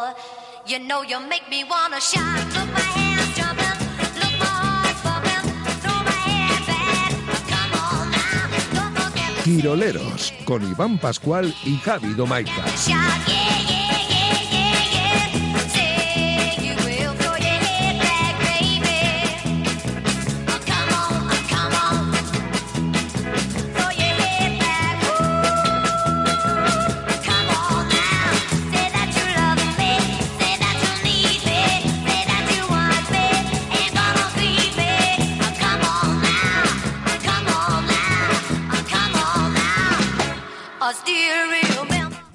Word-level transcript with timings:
Well, 0.00 0.14
you 0.66 0.78
know 0.78 1.02
you 1.02 1.20
make 1.28 1.46
me 1.50 1.64
wanna 1.64 2.00
shout. 2.00 2.38
Look, 2.54 2.72
my 2.72 2.80
hands 2.80 3.36
jumping. 3.36 3.78
Look, 4.20 4.34
my 4.38 4.46
heart's 4.46 5.00
pumping. 5.02 5.44
Throw 5.82 5.98
my 6.04 6.16
head 6.24 6.60
back. 6.66 7.12
Come 7.52 7.72
on 7.84 8.10
now. 8.10 8.48
Don't 8.72 8.94
forget 8.96 9.28
to 9.36 9.42
Quiroleros 9.44 10.32
con 10.46 10.62
Iván 10.62 10.98
Pascual 10.98 11.54
y 11.64 11.76
Javi 11.84 12.14
Domaica. 12.14 12.64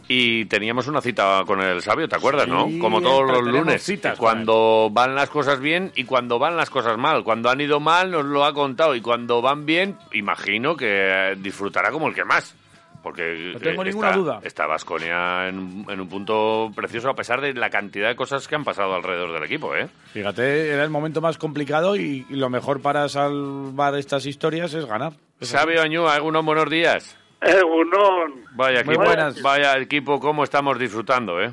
Y 0.08 0.46
teníamos 0.46 0.88
una 0.88 1.02
cita 1.02 1.42
con 1.48 1.62
el 1.62 1.82
sabio, 1.82 2.08
¿te 2.08 2.16
acuerdas, 2.16 2.48
no? 2.48 2.68
Sí, 2.68 2.78
Como 2.78 3.02
todos 3.02 3.28
los 3.28 3.42
lunes. 3.44 3.82
citas 3.82 4.20
cuando 4.20 4.90
van 4.92 5.16
las 5.16 5.32
cosas 5.32 5.60
bien 5.60 5.92
y 5.96 6.04
cuando 6.04 6.38
van 6.38 6.56
las 6.56 6.70
cosas 6.70 6.96
mal. 6.98 7.24
Cuando 7.24 7.50
han 7.50 7.60
ido 7.60 7.80
mal 7.80 8.12
nos 8.12 8.24
lo 8.26 8.46
ha 8.46 8.54
contado 8.54 8.94
y 8.96 9.02
cuando 9.02 9.42
van 9.42 9.66
bien, 9.66 9.98
imagino 10.14 10.76
que 10.78 11.36
disfrutará 11.40 11.90
como 11.90 12.08
el 12.08 12.14
que 12.14 12.24
más. 12.24 12.56
Porque 13.02 13.52
No 13.54 13.60
tengo 13.60 13.82
eh, 13.82 13.86
ninguna 13.86 14.08
está, 14.10 14.18
duda. 14.20 14.40
Está 14.44 14.66
Vasconia 14.68 15.48
en, 15.48 15.58
un- 15.60 15.86
en 15.90 16.00
un 16.02 16.08
punto 16.10 16.72
precioso 16.76 17.10
a 17.10 17.16
pesar 17.16 17.40
de 17.42 17.54
la 17.54 17.70
cantidad 17.72 18.08
de 18.08 18.16
cosas 18.16 18.48
que 18.48 18.56
han 18.56 18.64
pasado 18.64 18.94
alrededor 18.96 19.32
del 19.34 19.44
equipo, 19.44 19.76
¿eh? 19.76 19.88
Fíjate, 20.14 20.70
era 20.72 20.84
el 20.84 20.90
momento 20.92 21.20
más 21.22 21.38
complicado 21.40 21.96
y, 21.96 22.26
y 22.30 22.36
lo 22.36 22.50
mejor 22.50 22.82
para 22.82 23.08
salvar 23.10 23.96
estas 23.96 24.26
historias 24.28 24.74
es 24.76 24.86
ganar. 24.86 25.14
Sabio 25.42 25.82
Añú, 25.84 26.08
algunos 26.08 26.44
buenos 26.46 26.70
días. 26.70 27.16
Egunon. 27.46 28.44
Vaya 28.56 28.80
equipo, 28.82 29.04
buenas. 29.04 29.42
vaya 29.42 29.78
equipo, 29.78 30.20
cómo 30.20 30.44
estamos 30.44 30.80
disfrutando, 30.80 31.42
¿eh? 31.42 31.52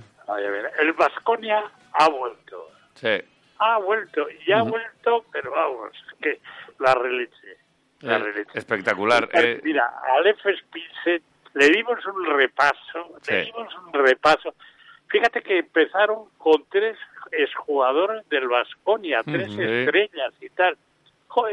El 0.80 0.92
Vasconia 0.94 1.62
ha 1.92 2.08
vuelto. 2.08 2.70
Sí. 2.94 3.20
Ha 3.58 3.78
vuelto, 3.78 4.26
y 4.46 4.52
ha 4.52 4.62
vuelto, 4.62 5.24
pero 5.30 5.50
vamos, 5.52 5.90
que 6.20 6.40
la 6.78 6.94
releche. 6.94 7.58
La 8.00 8.16
Eh, 8.16 8.18
releche. 8.18 8.58
espectacular. 8.58 9.28
eh, 9.34 9.60
Mira, 9.62 9.92
al 10.16 10.26
F. 10.26 10.56
Spinset 10.56 11.22
le 11.54 11.68
dimos 11.68 12.04
un 12.06 12.24
repaso, 12.26 13.18
Sí. 13.20 13.32
le 13.34 13.44
dimos 13.44 13.72
un 13.86 13.92
repaso. 13.92 14.54
Fíjate 15.08 15.42
que 15.42 15.58
empezaron 15.58 16.24
con 16.38 16.64
tres 16.70 16.96
exjugadores 17.30 18.26
del 18.30 18.48
Vasconia, 18.48 19.22
tres 19.22 19.50
estrellas 19.56 20.32
y 20.40 20.48
tal. 20.50 20.76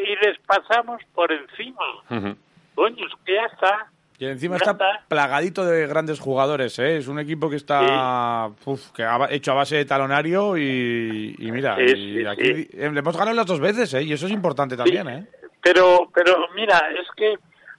Y 0.02 0.16
les 0.26 0.40
pasamos 0.40 1.02
por 1.14 1.32
encima. 1.32 1.84
ujú. 2.10 2.36
Coño, 2.76 3.06
es 3.06 3.14
que 3.26 3.34
ya 3.36 3.46
está. 3.46 3.92
Y 4.20 4.26
encima 4.26 4.58
está 4.58 4.72
está. 4.72 5.06
plagadito 5.08 5.64
de 5.66 5.88
grandes 5.88 6.20
jugadores, 6.20 6.78
¿eh? 6.80 6.98
Es 6.98 7.08
un 7.08 7.20
equipo 7.20 7.50
que 7.50 7.56
está 7.56 8.50
uf, 8.66 8.92
que 8.92 9.04
ha 9.04 9.28
hecho 9.32 9.52
a 9.54 9.56
base 9.56 9.78
de 9.78 9.86
talonario 9.86 10.58
y, 10.58 11.36
y 11.40 11.52
mira, 11.52 11.78
Sí, 11.78 11.84
y 11.86 12.20
sí, 12.20 12.26
aquí 12.26 12.54
sí. 12.66 12.70
le 12.74 13.00
hemos 13.00 13.16
ganado 13.18 13.36
las 13.36 13.46
dos 13.46 13.62
veces, 13.62 13.94
¿eh? 13.94 14.04
Y 14.04 14.12
eso 14.12 14.26
es 14.26 14.34
importante 14.34 14.76
también, 14.76 15.08
¿eh? 15.08 15.26
Pero, 15.64 16.10
pero 16.14 16.48
mira, 16.54 16.92
es 17.00 17.08
que 17.16 17.36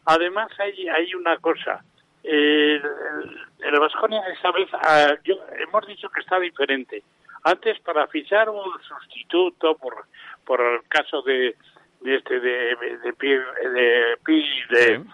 además 0.06 0.48
hay, 0.58 0.88
hay 0.88 1.14
una 1.14 1.36
cosa. 1.38 1.84
El, 2.22 2.82
el 3.60 3.80
Vasconia 3.80 4.22
esa 4.38 4.50
vez, 4.52 4.68
ah, 4.72 5.14
yo, 5.24 5.34
hemos 5.58 5.86
dicho 5.86 6.08
que 6.08 6.20
está 6.20 6.38
diferente. 6.40 7.02
Antes 7.44 7.78
para 7.80 8.06
fichar 8.06 8.48
un 8.50 8.64
sustituto 8.86 9.74
por, 9.76 10.04
por 10.44 10.60
el 10.60 10.80
caso 10.88 11.22
de, 11.22 11.54
de 12.00 12.16
este 12.16 12.38
de, 12.40 12.76
de, 13.04 13.12
Pi- 13.12 13.28
de 13.28 14.16
de. 14.70 15.04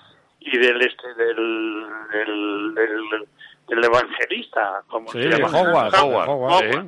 Y 0.47 0.59
del 0.59 0.81
este 0.81 1.15
del 1.15 1.87
del, 2.13 2.75
del, 2.75 3.29
del 3.69 3.85
evangelista 3.85 4.83
como 4.89 5.11
Sí, 5.11 5.23
se 5.23 5.31
llama 5.31 5.49
Howard, 5.49 5.95
Howard, 5.95 6.29
Howard, 6.29 6.87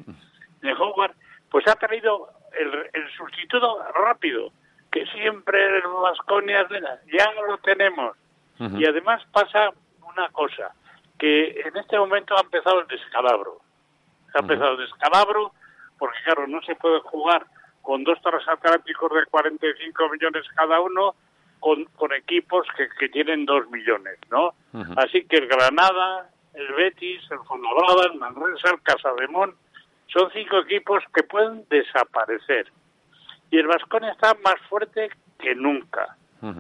de 0.61 0.73
Howard, 0.75 1.13
pues 1.51 1.67
ha 1.67 1.75
traído 1.75 2.29
el, 2.59 2.91
el 2.93 3.11
sustituto 3.17 3.83
rápido, 3.95 4.53
que 4.91 5.05
siempre 5.07 5.59
el 5.79 5.83
Vasconia 6.03 6.67
ya 7.13 7.33
lo 7.47 7.59
tenemos. 7.59 8.17
Y 8.61 8.85
además 8.87 9.23
pasa 9.31 9.71
una 10.03 10.29
cosa, 10.31 10.73
que 11.17 11.61
en 11.61 11.77
este 11.77 11.97
momento 11.97 12.37
ha 12.37 12.41
empezado 12.41 12.81
el 12.81 12.89
descalabro. 12.89 13.61
Ha 14.35 14.41
empezado 14.41 14.73
el 14.73 14.79
descalabro, 14.79 15.53
porque 15.97 16.19
claro, 16.25 16.49
no 16.49 16.61
se 16.63 16.75
puede 16.75 16.99
jugar 17.01 17.47
con 17.83 18.03
dos 18.03 18.21
transatlánticos 18.21 19.13
de 19.15 19.27
45 19.27 20.09
millones 20.09 20.45
cada 20.57 20.81
uno, 20.81 21.15
con, 21.61 21.85
con 21.97 22.13
equipos 22.13 22.67
que, 22.77 22.89
que 22.99 23.09
tienen 23.09 23.47
2 23.47 23.71
millones, 23.71 24.19
¿no? 24.31 24.55
Así 24.97 25.25
que 25.25 25.37
el 25.37 25.49
Granada, 25.49 26.31
el 26.55 26.73
Betis, 26.75 27.23
el 27.31 27.39
Fuenlabrada, 27.41 28.13
el 28.13 28.19
Manresa, 28.19 28.71
el 28.71 28.83
Casademón, 28.83 29.55
son 30.07 30.31
cinco 30.33 30.59
equipos 30.59 31.03
que 31.15 31.23
pueden 31.23 31.65
desaparecer. 31.69 32.71
Y 33.51 33.59
el 33.59 33.67
Vasconia 33.67 34.13
está 34.13 34.35
más 34.45 34.57
fuerte 34.69 35.11
que 35.39 35.55
nunca, 35.55 36.17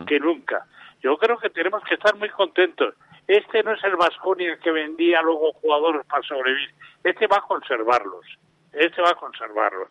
que 0.07 0.19
nunca. 0.21 0.67
Yo 1.03 1.17
creo 1.19 1.39
que 1.39 1.51
tenemos 1.51 1.83
que 1.85 1.95
estar 1.95 2.15
muy 2.17 2.29
contentos. 2.31 2.95
Este 3.27 3.63
no 3.63 3.73
es 3.73 3.85
el 3.85 3.97
Vasconia 3.97 4.59
que 4.59 4.71
vendía 4.71 5.21
luego 5.23 5.53
jugadores 5.55 6.05
para 6.07 6.23
sobrevivir. 6.23 6.71
Este 7.05 7.27
va 7.27 7.37
a 7.39 7.43
conservarlos. 7.43 8.27
Este 8.73 9.03
va 9.03 9.11
a 9.11 9.15
conservarlos. 9.15 9.89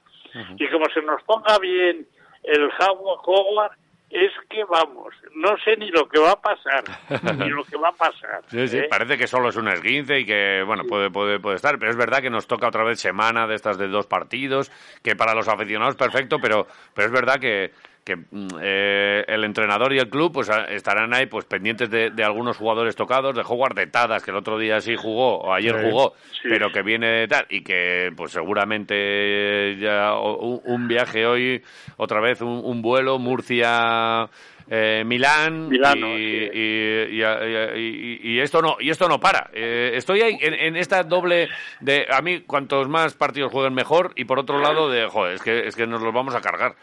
Y 0.57 0.67
como 0.69 0.85
se 0.93 1.01
nos 1.01 1.21
ponga 1.23 1.57
bien 1.59 2.07
el 2.43 2.69
Howard 2.79 3.21
Howard, 3.25 3.71
es 4.09 4.31
que 4.49 4.63
vamos, 4.63 5.13
no 5.35 5.57
sé 5.57 5.75
ni 5.77 5.89
lo 5.89 6.07
que 6.07 6.19
va 6.19 6.31
a 6.31 6.41
pasar, 6.41 6.83
ni 7.37 7.49
lo 7.49 7.63
que 7.63 7.77
va 7.77 7.89
a 7.89 7.93
pasar. 7.93 8.41
Sí, 8.47 8.67
sí, 8.67 8.77
¿eh? 8.77 8.87
parece 8.89 9.17
que 9.17 9.27
solo 9.27 9.49
es 9.49 9.55
un 9.57 9.67
esguince 9.67 10.19
y 10.19 10.25
que, 10.25 10.63
bueno, 10.65 10.83
puede, 10.85 11.09
puede, 11.11 11.39
puede 11.39 11.57
estar, 11.57 11.77
pero 11.77 11.91
es 11.91 11.97
verdad 11.97 12.21
que 12.21 12.29
nos 12.29 12.47
toca 12.47 12.67
otra 12.67 12.83
vez 12.83 12.99
semana 12.99 13.47
de 13.47 13.55
estas 13.55 13.77
de 13.77 13.87
dos 13.87 14.07
partidos, 14.07 14.71
que 15.03 15.15
para 15.15 15.35
los 15.35 15.47
aficionados 15.47 15.95
perfecto, 15.95 16.37
pero, 16.41 16.67
pero 16.93 17.07
es 17.07 17.13
verdad 17.13 17.39
que, 17.39 17.71
que 18.07 18.15
mm, 18.15 18.47
eh, 18.61 19.25
el 19.27 19.43
entrenador 19.43 19.91
y 19.93 19.99
el 19.99 20.09
club 20.09 20.31
pues 20.31 20.49
a- 20.49 20.63
estarán 20.65 21.13
ahí 21.13 21.25
pues 21.25 21.43
pendientes 21.45 21.89
de, 21.89 22.09
de 22.11 22.23
algunos 22.23 22.55
jugadores 22.55 22.95
tocados, 22.95 23.35
de 23.35 23.41
Howard 23.45 23.75
de 23.75 23.87
Tadas, 23.87 24.23
que 24.23 24.31
el 24.31 24.37
otro 24.37 24.57
día 24.57 24.79
sí 24.79 24.95
jugó, 24.95 25.39
o 25.39 25.53
ayer 25.53 25.75
Sí. 25.79 25.87
jugó, 25.89 26.13
Sí. 26.41 26.47
pero 26.49 26.71
que 26.71 26.81
viene 26.83 27.07
de 27.07 27.27
tal, 27.27 27.45
y 27.49 27.61
que 27.63 28.11
pues 28.15 28.31
seguramente 28.31 29.77
ya 29.79 30.17
un, 30.17 30.61
un 30.63 30.87
viaje 30.87 31.25
hoy, 31.25 31.61
otra 31.97 32.19
vez 32.21 32.41
un, 32.41 32.61
un 32.63 32.81
vuelo, 32.81 33.19
Murcia... 33.19 34.29
eh, 34.69 35.03
Milán, 35.05 35.69
Milano, 35.69 36.07
y, 36.17 36.49
sí. 36.49 36.49
y, 36.53 37.21
y, 37.21 37.23
y- 37.23 38.19
y- 38.21 38.33
y 38.33 38.39
esto 38.41 38.61
no 38.61 38.75
y 38.81 38.89
esto 38.89 39.07
no 39.07 39.17
para 39.17 39.49
Eh, 39.53 39.91
estoy 39.95 40.19
ahí 40.21 40.37
en, 40.41 40.53
en 40.53 40.75
esta 40.75 41.03
doble 41.03 41.47
de 41.79 42.05
a 42.09 42.21
mí 42.21 42.41
cuantos 42.41 42.89
más 42.89 43.13
partidos 43.15 43.49
jueguen 43.49 43.73
mejor 43.73 44.11
y 44.17 44.25
por 44.25 44.39
otro 44.39 44.59
lado 44.59 44.89
de 44.89 45.07
joder 45.07 45.35
es 45.35 45.41
que 45.41 45.67
es 45.67 45.75
que 45.77 45.87
nos 45.87 46.01
los 46.01 46.13
vamos 46.13 46.35
a 46.35 46.41
cargar 46.41 46.75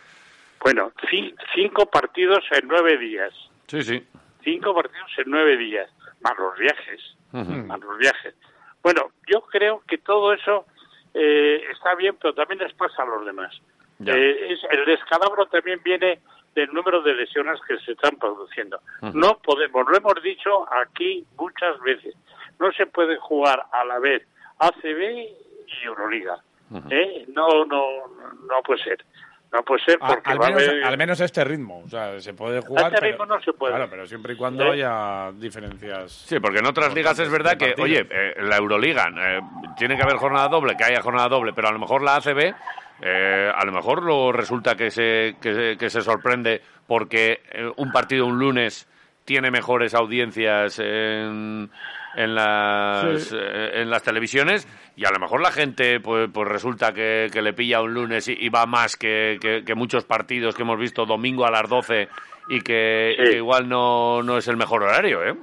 Bueno, 0.65 0.93
ci- 1.11 1.35
cinco 1.55 1.85
partidos 1.87 2.43
en 2.51 2.67
nueve 2.67 2.97
días. 2.97 3.33
sí 3.69 3.83
sí 3.83 4.03
Cinco 4.43 4.75
partidos 4.75 5.11
en 5.19 5.25
nueve 5.31 5.57
días, 5.59 5.89
más 6.23 6.37
los 6.39 6.59
viajes, 6.59 7.01
Ujú. 7.33 7.53
más 7.67 7.81
los 7.81 7.99
viajes. 7.99 8.35
Bueno, 8.83 9.11
yo 9.27 9.41
creo 9.43 9.83
que 9.87 9.99
todo 9.99 10.33
eso 10.33 10.65
eh, 11.15 11.63
está 11.71 11.95
bien, 11.95 12.17
pero 12.21 12.35
también 12.35 12.59
les 12.61 12.73
pasa 12.75 13.03
a 13.03 13.07
los 13.07 13.25
demás. 13.25 13.55
Ya. 13.99 14.13
Eh, 14.15 14.53
es- 14.53 14.65
el 14.71 14.85
descalabro 14.87 15.47
también 15.47 15.81
viene 15.85 16.21
del 16.55 16.73
número 16.73 17.03
de 17.03 17.15
lesiones 17.15 17.61
que 17.69 17.79
se 17.81 17.93
están 17.93 18.17
produciendo. 18.17 18.81
No 19.13 19.39
podemos, 19.39 19.87
lo 19.89 19.97
hemos 19.97 20.15
dicho 20.23 20.67
aquí 20.73 21.25
muchas 21.39 21.79
veces, 21.81 22.15
no 22.59 22.73
se 22.73 22.87
puede 22.87 23.17
jugar 23.19 23.65
a 23.73 23.85
la 23.85 23.99
vez 23.99 24.27
ACB 24.59 25.01
y 25.67 25.85
Euroliga. 25.85 26.39
¿eh? 26.91 27.25
No, 27.29 27.65
no, 27.67 27.83
no 28.49 28.63
puede 28.65 28.83
ser. 28.83 29.05
No 29.55 29.63
puede 29.63 29.85
ser 29.85 29.99
A- 30.01 30.09
porque 30.09 30.33
al, 30.33 30.41
va 30.41 30.47
a 30.47 30.49
menos, 30.51 30.69
haber- 30.69 30.85
al 30.85 30.99
menos 30.99 31.21
a 31.21 31.25
este 31.25 31.45
ritmo. 31.45 31.83
O 31.87 31.89
sea, 31.89 32.21
se 32.21 32.35
puede 32.35 32.61
jugar. 32.61 32.87
este 32.87 32.99
pero- 33.01 33.13
ritmo 33.13 33.27
no 33.27 33.41
se 33.41 33.53
puede. 33.53 33.73
Claro, 33.75 33.89
pero 33.89 34.05
siempre 34.07 34.33
y 34.35 34.37
cuando 34.37 34.65
¿Eh? 34.65 34.73
haya 34.73 35.31
diferencias. 35.33 36.11
Sí, 36.11 36.41
porque 36.41 36.59
en 36.59 36.67
otras 36.67 36.93
ligas 36.93 37.17
es 37.21 37.31
verdad 37.31 37.57
que, 37.57 37.73
oye, 37.81 38.05
eh, 38.11 38.35
la 38.43 38.57
Euroliga 38.57 39.09
eh, 39.17 39.41
tiene 39.79 39.97
que 39.97 40.03
haber 40.03 40.17
jornada 40.17 40.49
doble, 40.49 40.77
que 40.77 40.85
haya 40.85 41.01
jornada 41.01 41.29
doble, 41.29 41.53
pero 41.55 41.69
a 41.69 41.73
lo 41.73 41.79
mejor 41.79 42.03
la 42.03 42.17
ACB, 42.17 42.53
eh, 43.03 43.53
a 43.55 43.65
lo 43.65 43.71
mejor 43.73 44.03
luego 44.03 44.33
resulta 44.33 44.75
que 44.75 44.91
se, 44.91 45.37
que 45.41 45.55
se, 45.55 45.77
que 45.79 45.89
se 45.89 46.01
sorprende 46.01 46.61
porque 46.87 47.41
eh, 47.53 47.71
un 47.77 47.93
partido 47.93 48.27
un 48.27 48.39
lunes 48.39 48.89
tiene 49.25 49.51
mejores 49.51 49.95
audiencias 49.95 50.79
en, 50.79 51.71
en, 52.17 52.35
las, 52.35 53.23
Sí. 53.25 53.37
eh, 53.39 53.71
en 53.83 53.91
las 53.91 54.03
televisiones 54.03 54.69
y 54.97 55.05
a 55.07 55.11
lo 55.11 55.19
mejor 55.19 55.41
la 55.41 55.51
gente 55.51 55.99
pues, 56.01 56.29
pues 56.33 56.49
resulta 56.49 56.93
que, 56.93 57.29
que 57.33 57.43
le 57.43 57.53
pilla 57.55 57.81
un 57.81 57.95
lunes 57.95 58.29
y, 58.29 58.37
y 58.39 58.49
va 58.51 58.67
más 58.67 58.97
que, 58.97 59.39
que- 59.41 59.65
que 59.65 59.75
muchos 59.75 60.05
partidos 60.05 60.55
que 60.55 60.63
hemos 60.63 60.79
visto 60.79 61.07
domingo 61.07 61.47
a 61.47 61.51
las 61.51 61.69
12 61.69 62.09
y 62.49 62.61
que, 62.61 63.17
y 63.19 63.25
Sí. 63.25 63.31
que 63.33 63.37
igual 63.39 63.69
no, 63.69 64.23
no 64.23 64.37
es 64.37 64.47
el 64.49 64.57
mejor 64.57 64.83
horario, 64.83 65.25
¿eh? 65.25 65.35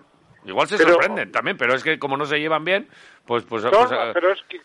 Igual 0.45 0.67
se 0.67 0.77
Pero- 0.77 0.91
sorprenden 0.93 1.31
también, 1.31 1.57
pero 1.57 1.73
es 1.73 1.83
que 1.83 1.97
como 1.99 2.17
no 2.17 2.25
se 2.25 2.39
llevan 2.39 2.63
bien, 2.63 2.87
pues... 3.25 3.43
pues, 3.43 3.63
No, 3.63 3.71
pues, 3.71 3.91
eh, 3.91 4.11
pero 4.13 4.31
es 4.31 4.41
que 4.49 4.59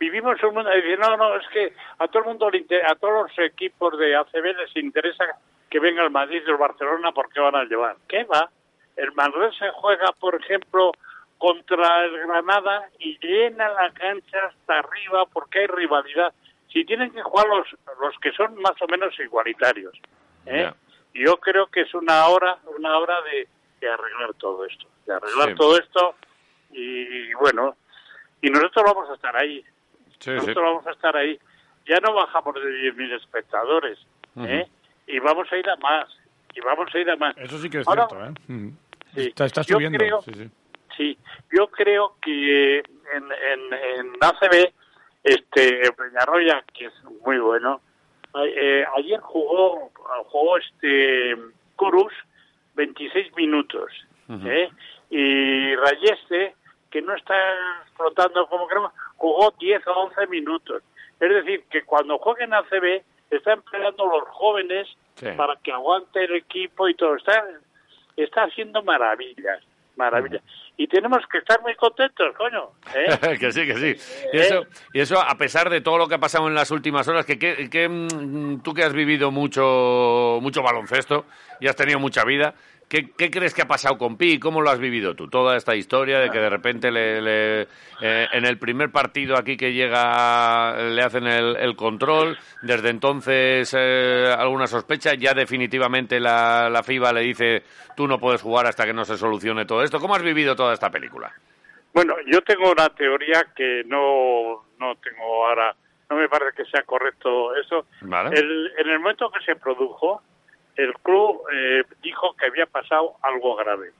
vivimos 0.00 0.36
en 0.40 0.48
un 0.48 0.54
mundo. 0.54 0.70
dice, 0.74 0.96
No, 0.96 1.16
no, 1.16 1.36
es 1.36 1.46
que 1.52 1.72
a 1.98 2.08
todo 2.08 2.20
el 2.22 2.28
mundo, 2.30 2.50
le 2.50 2.58
inter- 2.58 2.84
a 2.86 2.94
todos 2.96 3.28
los 3.28 3.38
equipos 3.46 3.98
de 3.98 4.16
ACB 4.16 4.44
les 4.56 4.76
interesa 4.76 5.24
que 5.72 5.80
venga 5.80 6.02
el 6.04 6.10
Madrid 6.10 6.42
y 6.46 6.50
el 6.50 6.58
Barcelona 6.58 7.12
porque 7.12 7.40
van 7.40 7.56
a 7.56 7.64
llevar. 7.64 7.96
¿Qué 8.06 8.24
va? 8.24 8.50
El 8.94 9.10
Manresa 9.12 9.72
juega, 9.72 10.12
por 10.20 10.34
ejemplo, 10.34 10.92
contra 11.38 12.04
el 12.04 12.18
Granada 12.26 12.90
y 12.98 13.18
llena 13.26 13.70
la 13.70 13.90
cancha 13.94 14.38
hasta 14.48 14.80
arriba 14.80 15.24
porque 15.32 15.60
hay 15.60 15.66
rivalidad. 15.68 16.34
Si 16.70 16.84
tienen 16.84 17.10
que 17.10 17.22
jugar 17.22 17.46
los, 17.48 17.66
los 18.02 18.18
que 18.20 18.32
son 18.32 18.54
más 18.60 18.74
o 18.82 18.86
menos 18.86 19.18
igualitarios. 19.18 19.94
¿eh? 20.44 20.70
Yo 21.14 21.38
creo 21.38 21.68
que 21.68 21.80
es 21.80 21.94
una 21.94 22.26
hora, 22.26 22.58
una 22.76 22.98
hora 22.98 23.22
de, 23.22 23.48
de 23.80 23.88
arreglar 23.90 24.34
todo 24.34 24.66
esto. 24.66 24.86
De 25.06 25.14
arreglar 25.14 25.48
Sí. 25.48 25.54
todo 25.54 25.78
esto 25.78 26.14
y 26.70 27.32
bueno, 27.34 27.76
y 28.42 28.50
nosotros 28.50 28.84
vamos 28.84 29.08
a 29.10 29.14
estar 29.14 29.34
ahí. 29.36 29.62
sí, 30.18 30.30
sí. 30.30 30.30
Nosotros 30.32 30.64
vamos 30.64 30.86
a 30.86 30.90
estar 30.92 31.16
ahí. 31.16 31.38
Ya 31.86 31.96
no 32.00 32.12
bajamos 32.12 32.54
de 32.56 32.60
10.000 32.92 33.16
espectadores, 33.16 33.98
¿eh? 34.36 34.68
Y 35.06 35.18
vamos 35.18 35.50
a 35.52 35.56
ir 35.56 35.68
a 35.68 35.76
más. 35.76 36.08
Y 36.54 36.60
vamos 36.60 36.94
a 36.94 36.98
ir 36.98 37.10
a 37.10 37.16
más. 37.16 37.36
Eso 37.38 37.58
sí 37.58 37.68
que 37.70 37.80
es 37.80 37.88
Ahora- 37.88 38.08
cierto, 38.08 38.26
¿eh? 38.26 38.34
Mm. 38.52 38.68
Sí. 39.14 39.20
Está, 39.28 39.44
está 39.46 39.62
Yo 39.62 39.74
subiendo. 39.76 39.98
creo- 39.98 40.22
sí, 40.22 40.32
sí. 40.34 40.50
Sí, 40.96 41.18
yo 41.50 41.68
creo 41.68 42.16
que 42.20 42.78
en, 42.78 42.84
en, 43.14 43.72
en 43.72 44.12
ACB, 44.20 44.72
este, 45.24 45.90
Peñarroya, 45.92 46.62
que 46.74 46.86
es 46.86 46.92
muy 47.24 47.38
bueno, 47.38 47.80
eh, 48.44 48.84
ayer 48.96 49.18
jugó, 49.20 49.90
jugó 50.26 50.58
este 50.58 51.34
Curus 51.76 52.12
26 52.74 53.34
minutos, 53.36 53.90
¿eh? 54.44 54.68
y 55.08 55.74
Rayeste, 55.76 56.54
que 56.90 57.00
no 57.00 57.14
está 57.14 57.34
flotando 57.96 58.46
como 58.48 58.68
queremos, 58.68 58.92
jugó 59.16 59.50
10 59.58 59.86
o 59.86 59.92
11 59.92 60.26
minutos. 60.26 60.82
Es 61.20 61.30
decir, 61.30 61.64
que 61.70 61.84
cuando 61.84 62.18
jueguen 62.18 62.52
ACB, 62.52 63.02
están 63.36 63.58
empleando 63.58 64.06
los 64.06 64.28
jóvenes 64.28 64.88
Sí. 65.14 65.26
para 65.36 65.56
que 65.62 65.70
aguante 65.70 66.24
el 66.24 66.36
equipo 66.36 66.88
y 66.88 66.94
todo. 66.94 67.16
Está, 67.16 67.44
está 68.16 68.44
haciendo 68.44 68.82
maravillas, 68.82 69.62
maravillas. 69.94 70.42
Y 70.78 70.86
tenemos 70.88 71.20
que 71.30 71.38
estar 71.38 71.60
muy 71.60 71.74
contentos, 71.74 72.34
coño. 72.36 72.70
¿eh? 72.94 73.36
que 73.38 73.52
sí, 73.52 73.66
que 73.66 73.74
sí. 73.76 74.26
Y 74.32 74.38
eso, 74.38 74.64
y 74.94 75.00
eso, 75.00 75.20
a 75.20 75.36
pesar 75.36 75.68
de 75.68 75.82
todo 75.82 75.98
lo 75.98 76.08
que 76.08 76.14
ha 76.14 76.18
pasado 76.18 76.48
en 76.48 76.54
las 76.54 76.70
últimas 76.70 77.06
horas, 77.08 77.26
que, 77.26 77.38
que, 77.38 77.68
que, 77.68 77.88
mm, 77.88 78.62
tú 78.62 78.72
que 78.72 78.82
has 78.84 78.94
vivido 78.94 79.30
mucho, 79.30 80.38
mucho 80.40 80.62
baloncesto 80.62 81.26
y 81.60 81.68
has 81.68 81.76
tenido 81.76 81.98
mucha 81.98 82.24
vida, 82.24 82.54
¿qué, 82.92 83.10
qué 83.16 83.30
crees 83.30 83.54
que 83.54 83.62
ha 83.62 83.66
pasado 83.66 83.96
con 83.96 84.18
Pi? 84.18 84.38
¿Cómo 84.38 84.60
lo 84.60 84.68
has 84.68 84.78
vivido 84.78 85.14
tú? 85.14 85.26
Toda 85.28 85.56
esta 85.56 85.74
historia 85.74 86.18
de 86.18 86.28
que 86.30 86.38
de 86.38 86.50
repente 86.50 86.90
le, 86.92 87.22
le- 87.22 87.62
eh, 88.02 88.26
en 88.32 88.44
el 88.44 88.58
primer 88.58 88.90
partido 88.90 89.34
aquí 89.38 89.56
que 89.56 89.72
llega 89.72 90.76
le 90.76 91.02
hacen 91.02 91.26
el, 91.26 91.56
el 91.56 91.74
control, 91.74 92.36
desde 92.60 92.90
entonces 92.90 93.74
eh, 93.78 94.34
alguna 94.38 94.66
sospecha, 94.66 95.14
ya 95.14 95.32
definitivamente 95.32 96.20
la, 96.20 96.68
la 96.68 96.82
FIBA 96.82 97.14
le 97.14 97.20
dice 97.22 97.62
tú 97.96 98.06
no 98.06 98.18
puedes 98.18 98.42
jugar 98.42 98.66
hasta 98.66 98.84
que 98.84 98.92
no 98.92 99.06
se 99.06 99.16
solucione 99.16 99.64
todo 99.64 99.82
esto. 99.82 99.98
¿Cómo 99.98 100.14
has 100.14 100.22
vivido 100.22 100.54
toda 100.54 100.74
esta 100.74 100.90
película? 100.90 101.32
Bueno, 101.94 102.14
yo 102.26 102.42
tengo 102.42 102.70
una 102.72 102.88
teoría 102.90 103.46
que 103.56 103.82
no, 103.86 104.64
no 104.78 104.94
tengo 104.96 105.46
ahora, 105.46 105.74
no 106.10 106.16
me 106.16 106.28
parece 106.28 106.56
que 106.56 106.64
sea 106.70 106.82
correcto 106.84 107.54
eso. 107.56 107.86
Vale. 108.02 108.38
El- 108.38 108.70
en 108.78 108.88
el 108.88 108.98
momento 108.98 109.30
que 109.30 109.44
se 109.44 109.56
produjo, 109.56 110.22
el 110.76 110.94
club 111.02 111.42
eh, 111.52 111.82
dijo 112.02 112.34
que 112.34 112.46
había 112.46 112.66
pasado 112.66 113.16
algo 113.22 113.56
grave. 113.56 113.92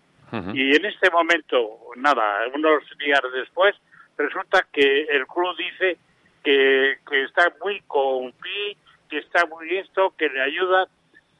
Y 0.54 0.74
en 0.74 0.86
este 0.86 1.10
momento, 1.10 1.78
nada, 1.96 2.46
unos 2.54 2.82
días 2.98 3.20
después, 3.34 3.76
resulta 4.16 4.66
que 4.72 5.02
el 5.02 5.26
club 5.26 5.54
dice 5.58 5.98
que, 6.42 6.96
que 7.06 7.24
está 7.24 7.52
muy 7.62 7.80
con 7.86 8.32
Pi, 8.32 8.76
que 9.10 9.18
está 9.18 9.44
muy 9.44 9.76
esto, 9.76 10.14
que 10.16 10.30
le 10.30 10.40
ayuda. 10.40 10.88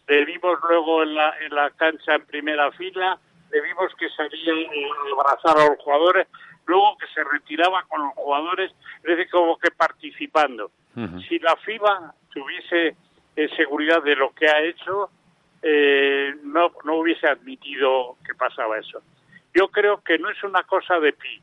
Le 0.09 0.27
vimos 0.27 0.59
luego 0.69 1.05
en 1.05 1.15
la, 1.15 1.35
en 1.41 1.55
la 1.55 1.71
cancha 1.71 2.17
en 2.17 2.27
primera 2.27 2.71
fila, 2.73 3.19
le 3.51 3.61
vimos 3.63 3.95
que 3.99 4.11
salía 4.11 4.53
eh, 4.53 4.89
a 4.91 5.21
abrazar 5.21 5.59
a 5.59 5.71
los 5.71 5.79
jugadores, 5.79 6.27
luego 6.67 6.97
que 6.99 7.07
se 7.15 7.25
retiraba 7.25 7.83
con 7.85 8.03
los 8.03 8.15
jugadores, 8.15 8.73
es 8.97 9.03
decir, 9.03 9.31
como 9.31 9.57
que 9.59 9.71
participando. 9.71 10.71
Si 11.27 11.39
la 11.39 11.57
FIBA 11.57 12.15
tuviese 12.31 12.95
eh, 13.35 13.49
seguridad 13.57 14.03
de 14.03 14.15
lo 14.15 14.31
que 14.35 14.47
ha 14.47 14.61
hecho, 14.61 15.09
eh, 15.63 16.35
no, 16.43 16.73
no 16.85 16.97
hubiese 16.97 17.27
admitido 17.27 18.17
que 18.27 18.35
pasaba 18.35 18.79
eso. 18.79 19.01
Yo 19.55 19.69
creo 19.69 20.03
que 20.03 20.19
no 20.19 20.29
es 20.31 20.43
una 20.43 20.63
cosa 20.65 20.99
de 20.99 21.13
Pi, 21.13 21.41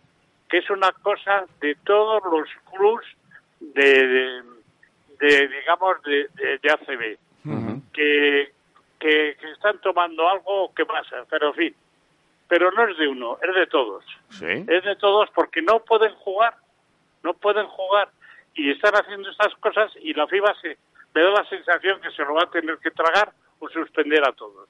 que 0.49 0.57
es 0.57 0.69
una 0.69 0.91
cosa 0.91 1.45
de 1.61 1.75
todos 1.83 2.21
los 2.31 2.49
clubs 2.71 3.05
de, 3.59 4.07
de, 4.07 4.43
de, 5.19 5.47
digamos, 5.47 6.01
de, 6.03 6.27
de, 6.57 6.71
ACB, 6.71 7.17
que, 7.93 8.51
que, 8.99 9.37
que 9.39 9.51
están 9.51 9.79
tomando 9.79 10.27
algo 10.27 10.73
que 10.73 10.85
pasa, 10.85 11.25
pero 11.29 11.49
en 11.49 11.53
fin. 11.53 11.75
Pero 12.47 12.71
no 12.71 12.87
es 12.87 12.97
de 12.97 13.07
uno, 13.07 13.37
es 13.47 13.55
de 13.55 13.67
todos. 13.67 14.03
Sí. 14.29 14.65
Es 14.67 14.83
de 14.83 14.95
todos 14.95 15.29
porque 15.35 15.61
no 15.61 15.79
pueden 15.81 16.13
jugar, 16.15 16.55
no 17.23 17.33
pueden 17.35 17.67
jugar 17.67 18.09
y 18.55 18.71
están 18.71 18.93
haciendo 18.95 19.29
estas 19.29 19.53
cosas 19.55 19.91
y 20.01 20.13
la 20.13 20.27
FIBA 20.27 20.53
se, 20.61 20.77
me 21.13 21.21
da 21.21 21.29
la 21.29 21.45
sensación 21.45 22.01
que 22.01 22.11
se 22.11 22.23
lo 22.23 22.33
va 22.33 22.43
a 22.43 22.51
tener 22.51 22.77
que 22.79 22.91
tragar 22.91 23.31
o 23.59 23.69
suspender 23.69 24.21
a 24.27 24.31
todos. 24.33 24.69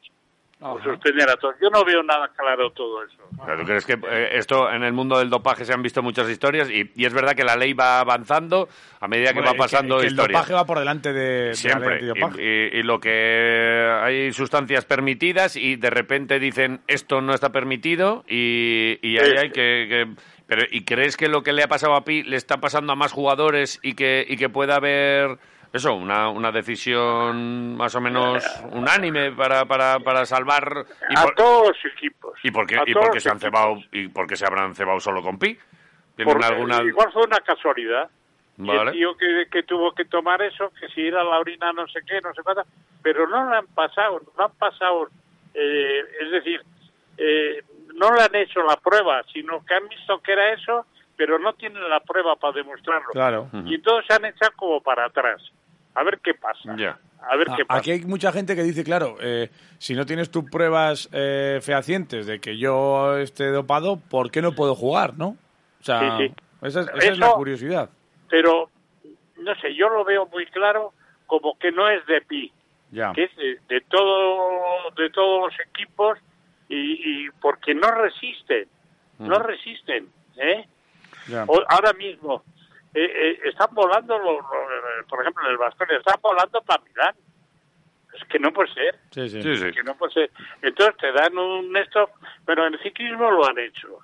O 0.61 0.77
suspender 0.81 1.29
a 1.29 1.37
todos. 1.37 1.55
Yo 1.61 1.69
no 1.69 1.85
veo 1.85 2.03
nada 2.03 2.27
claro 2.35 2.69
todo 2.71 3.01
eso. 3.05 3.15
Pero 3.45 3.59
¿Tú 3.61 3.65
crees 3.65 3.85
que 3.85 3.93
eh, 3.93 4.29
esto 4.33 4.69
en 4.69 4.83
el 4.83 4.91
mundo 4.91 5.17
del 5.17 5.29
dopaje 5.29 5.63
se 5.63 5.71
han 5.73 5.81
visto 5.81 6.03
muchas 6.03 6.29
historias 6.29 6.69
y, 6.69 6.91
y 6.97 7.05
es 7.05 7.13
verdad 7.13 7.33
que 7.33 7.45
la 7.45 7.55
ley 7.55 7.71
va 7.71 8.01
avanzando 8.01 8.67
a 8.99 9.07
medida 9.07 9.31
que 9.31 9.39
Hombre, 9.39 9.53
va 9.53 9.57
pasando 9.57 9.95
que, 9.95 10.01
que 10.01 10.07
el 10.09 10.15
dopaje 10.17 10.53
va 10.53 10.65
por 10.65 10.79
delante 10.79 11.13
de, 11.13 11.53
de 11.53 11.69
la 11.69 11.79
ley. 11.79 12.11
Y, 12.37 12.41
y- 12.41 12.79
y 12.79 12.83
lo 12.83 12.99
que 12.99 13.89
hay 14.03 14.33
sustancias 14.33 14.83
permitidas 14.83 15.55
y 15.55 15.77
de 15.77 15.89
repente 15.91 16.39
dicen 16.39 16.81
esto 16.87 17.21
no 17.21 17.33
está 17.33 17.53
permitido 17.53 18.25
y, 18.27 18.99
y 19.01 19.17
ahí 19.17 19.37
hay 19.37 19.51
que, 19.51 19.85
que- 19.87 20.07
pero 20.45 20.63
¿y 20.69 20.83
crees 20.83 21.15
que 21.15 21.29
lo 21.29 21.41
que 21.41 21.53
le 21.53 21.63
ha 21.63 21.67
pasado 21.69 21.93
a 21.95 22.03
Pi 22.03 22.23
le 22.23 22.35
está 22.35 22.57
pasando 22.57 22.91
a 22.91 22.95
más 22.97 23.13
jugadores 23.13 23.79
y 23.81 23.93
que, 23.93 24.25
y 24.27 24.35
que 24.35 24.49
pueda 24.49 24.75
haber 24.75 25.37
eso, 25.71 25.93
una, 25.93 26.29
una 26.29 26.51
decisión 26.51 27.75
más 27.77 27.93
o 27.95 28.01
menos 28.01 28.43
unánime 28.71 29.31
para, 29.31 29.65
para, 29.65 29.99
para 29.99 30.25
salvar 30.25 30.85
y 31.09 31.17
a 31.17 31.23
por, 31.23 31.35
todos 31.35 31.67
los 31.67 31.93
equipos. 31.93 32.39
y 32.43 32.51
por 32.51 32.65
qué, 32.65 32.79
y 32.85 32.93
todos 32.93 33.05
por 33.05 33.11
qué 33.11 33.17
los 33.17 33.23
se 33.23 33.29
han 33.29 33.39
cebado 33.39 33.77
y 33.91 34.07
por 34.07 34.25
qué 34.27 34.35
se 34.35 34.45
habrán 34.45 34.73
cebado 34.73 34.99
solo 34.99 35.21
con 35.21 35.37
Pi? 35.37 35.57
¿Tienen 36.15 36.33
Porque 36.33 36.47
alguna 36.47 36.81
Igual 36.83 37.11
fue 37.11 37.23
una 37.23 37.39
casualidad. 37.39 38.09
Y 38.57 38.67
Vale. 38.67 38.91
el 38.91 38.97
tío 38.97 39.15
que, 39.15 39.45
que 39.49 39.63
tuvo 39.63 39.93
que 39.93 40.03
tomar 40.05 40.41
eso, 40.41 40.71
que 40.77 40.89
si 40.89 41.07
era 41.07 41.23
la 41.23 41.39
orina 41.39 41.71
no 41.71 41.87
sé 41.87 42.01
qué, 42.05 42.19
no 42.19 42.33
sé 42.33 42.41
cuánto, 42.43 42.63
pero 43.01 43.25
no 43.27 43.49
le 43.49 43.57
han 43.57 43.67
pasado, 43.67 44.21
no 44.37 44.43
han 44.43 44.51
pasado, 44.55 45.07
eh, 45.53 46.01
es 46.19 46.31
decir, 46.31 46.61
eh, 47.17 47.63
no 47.95 48.13
le 48.13 48.21
han 48.21 48.35
hecho 48.35 48.61
la 48.63 48.75
prueba, 48.75 49.23
sino 49.31 49.63
que 49.65 49.75
han 49.75 49.87
visto 49.87 50.19
que 50.19 50.33
era 50.33 50.51
eso, 50.51 50.85
pero 51.19 51.37
no 51.37 51.51
tienen 51.51 51.83
la 51.89 51.99
prueba 51.99 52.37
para 52.37 52.53
demostrarlo. 52.53 53.09
Claro. 53.11 53.49
Y 53.65 53.75
entonces 53.75 54.05
se 54.07 54.13
han 54.13 54.23
echado 54.23 54.53
como 54.55 54.79
para 54.81 55.03
atrás. 55.03 55.41
A 55.93 56.01
ver 56.03 56.17
qué 56.23 56.33
pasa. 56.33 56.73
Ya. 56.77 56.97
A 57.29 57.35
ver 57.35 57.47
qué 57.57 57.63
A- 57.63 57.65
pasa. 57.65 57.79
Aquí 57.81 57.91
hay 57.91 58.01
mucha 58.05 58.31
gente 58.31 58.55
que 58.55 58.63
dice, 58.63 58.85
claro, 58.85 59.17
eh, 59.19 59.49
si 59.79 59.95
no 59.95 60.05
tienes 60.05 60.31
tus 60.31 60.49
pruebas 60.49 61.09
eh, 61.11 61.59
fehacientes 61.61 62.25
de 62.25 62.39
que 62.39 62.57
yo 62.57 63.17
esté 63.17 63.47
dopado, 63.51 63.99
¿por 64.09 64.31
qué 64.31 64.41
no 64.41 64.53
puedo 64.53 64.75
jugar, 64.75 65.17
no? 65.17 65.35
O 65.81 65.83
sea, 65.83 65.99
Sí, 66.17 66.27
sí. 66.29 66.33
esa, 66.61 66.79
es, 66.83 66.87
esa 66.95 67.11
es 67.11 67.17
la 67.19 67.31
curiosidad. 67.33 67.89
Pero, 68.29 68.69
no 69.39 69.55
sé, 69.55 69.75
yo 69.75 69.89
lo 69.89 70.05
veo 70.05 70.25
muy 70.27 70.45
claro 70.45 70.93
como 71.27 71.59
que 71.59 71.73
no 71.73 71.89
es 71.89 72.05
de 72.05 72.21
pi. 72.21 72.51
Ya. 72.91 73.11
que 73.11 73.25
es 73.25 73.35
de, 73.35 73.59
de 73.67 73.81
todo 73.81 74.89
de 74.97 75.09
todos 75.11 75.51
los 75.51 75.59
equipos 75.67 76.17
y, 76.69 77.25
y 77.25 77.29
porque 77.39 77.75
no 77.75 77.91
resisten 77.91 78.67
no 79.19 79.37
resisten 79.37 80.07
¿eh? 80.37 80.65
O- 81.47 81.65
ahora 81.69 81.93
mismo 81.93 82.43
eh, 82.93 83.03
eh, 83.05 83.39
están 83.45 83.69
volando 83.73 84.17
los, 84.17 84.37
los- 84.37 85.05
por 85.07 85.21
ejemplo 85.21 85.47
el 85.49 85.57
bastón 85.57 85.87
están 85.91 86.19
volando 86.21 86.61
para 86.61 86.83
Milán 86.83 87.15
Es 88.13 88.23
que 88.27 88.39
no 88.39 88.51
puede 88.51 88.73
ser. 88.73 88.95
Sí, 89.11 89.29
sí. 89.29 89.41
Sí, 89.41 89.55
sí. 89.55 89.71
que 89.71 89.83
no 89.83 89.95
puede 89.95 90.13
ser. 90.13 90.31
Entonces 90.61 90.97
te 90.97 91.11
dan 91.11 91.37
un 91.37 91.75
esto, 91.77 92.09
pero 92.45 92.65
en 92.65 92.77
ciclismo 92.79 93.29
lo 93.31 93.47
han 93.47 93.57
hecho. 93.59 93.99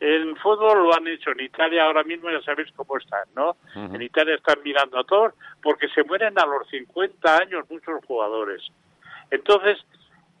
En 0.00 0.36
fútbol 0.36 0.84
lo 0.84 0.94
han 0.94 1.06
hecho. 1.08 1.30
En 1.30 1.40
Italia 1.40 1.84
ahora 1.84 2.02
mismo 2.04 2.30
ya 2.30 2.40
sabéis 2.42 2.70
cómo 2.76 2.96
están, 2.98 3.24
¿no? 3.34 3.56
En 3.74 4.02
Italia 4.02 4.34
están 4.36 4.58
mirando 4.64 4.98
a 4.98 5.04
todos 5.04 5.34
porque 5.62 5.88
se 5.88 6.02
mueren 6.04 6.38
a 6.38 6.46
los 6.46 6.68
50 6.68 7.36
años 7.38 7.64
muchos 7.70 8.04
jugadores. 8.06 8.62
Entonces, 9.30 9.78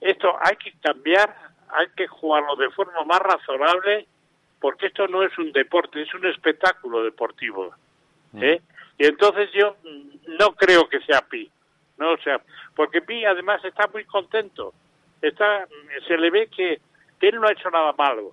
esto 0.00 0.32
hay 0.40 0.56
que 0.56 0.72
cambiar, 0.80 1.34
hay 1.70 1.86
que 1.96 2.06
jugarlo 2.06 2.54
de 2.56 2.70
forma 2.70 3.02
más 3.04 3.18
razonable 3.20 4.06
porque 4.60 4.86
esto 4.86 5.06
no 5.08 5.22
es 5.22 5.36
un 5.38 5.52
deporte, 5.52 6.02
es 6.02 6.12
un 6.14 6.26
espectáculo 6.26 7.02
deportivo. 7.04 7.74
¿eh? 8.40 8.60
Y 8.98 9.06
entonces 9.06 9.50
yo 9.52 9.76
mm, 9.84 10.36
no 10.38 10.54
creo 10.54 10.88
que 10.88 11.00
sea 11.00 11.20
Pi. 11.22 11.50
No, 11.98 12.12
o 12.12 12.18
sea, 12.18 12.40
porque 12.74 13.00
Pi 13.02 13.24
además 13.24 13.64
está 13.64 13.86
muy 13.88 14.04
contento. 14.04 14.72
Está, 15.20 15.66
se 16.06 16.16
le 16.16 16.30
ve 16.30 16.48
que, 16.54 16.80
que 17.18 17.28
él 17.28 17.40
no 17.40 17.48
ha 17.48 17.52
hecho 17.52 17.70
nada 17.70 17.92
malo. 17.98 18.32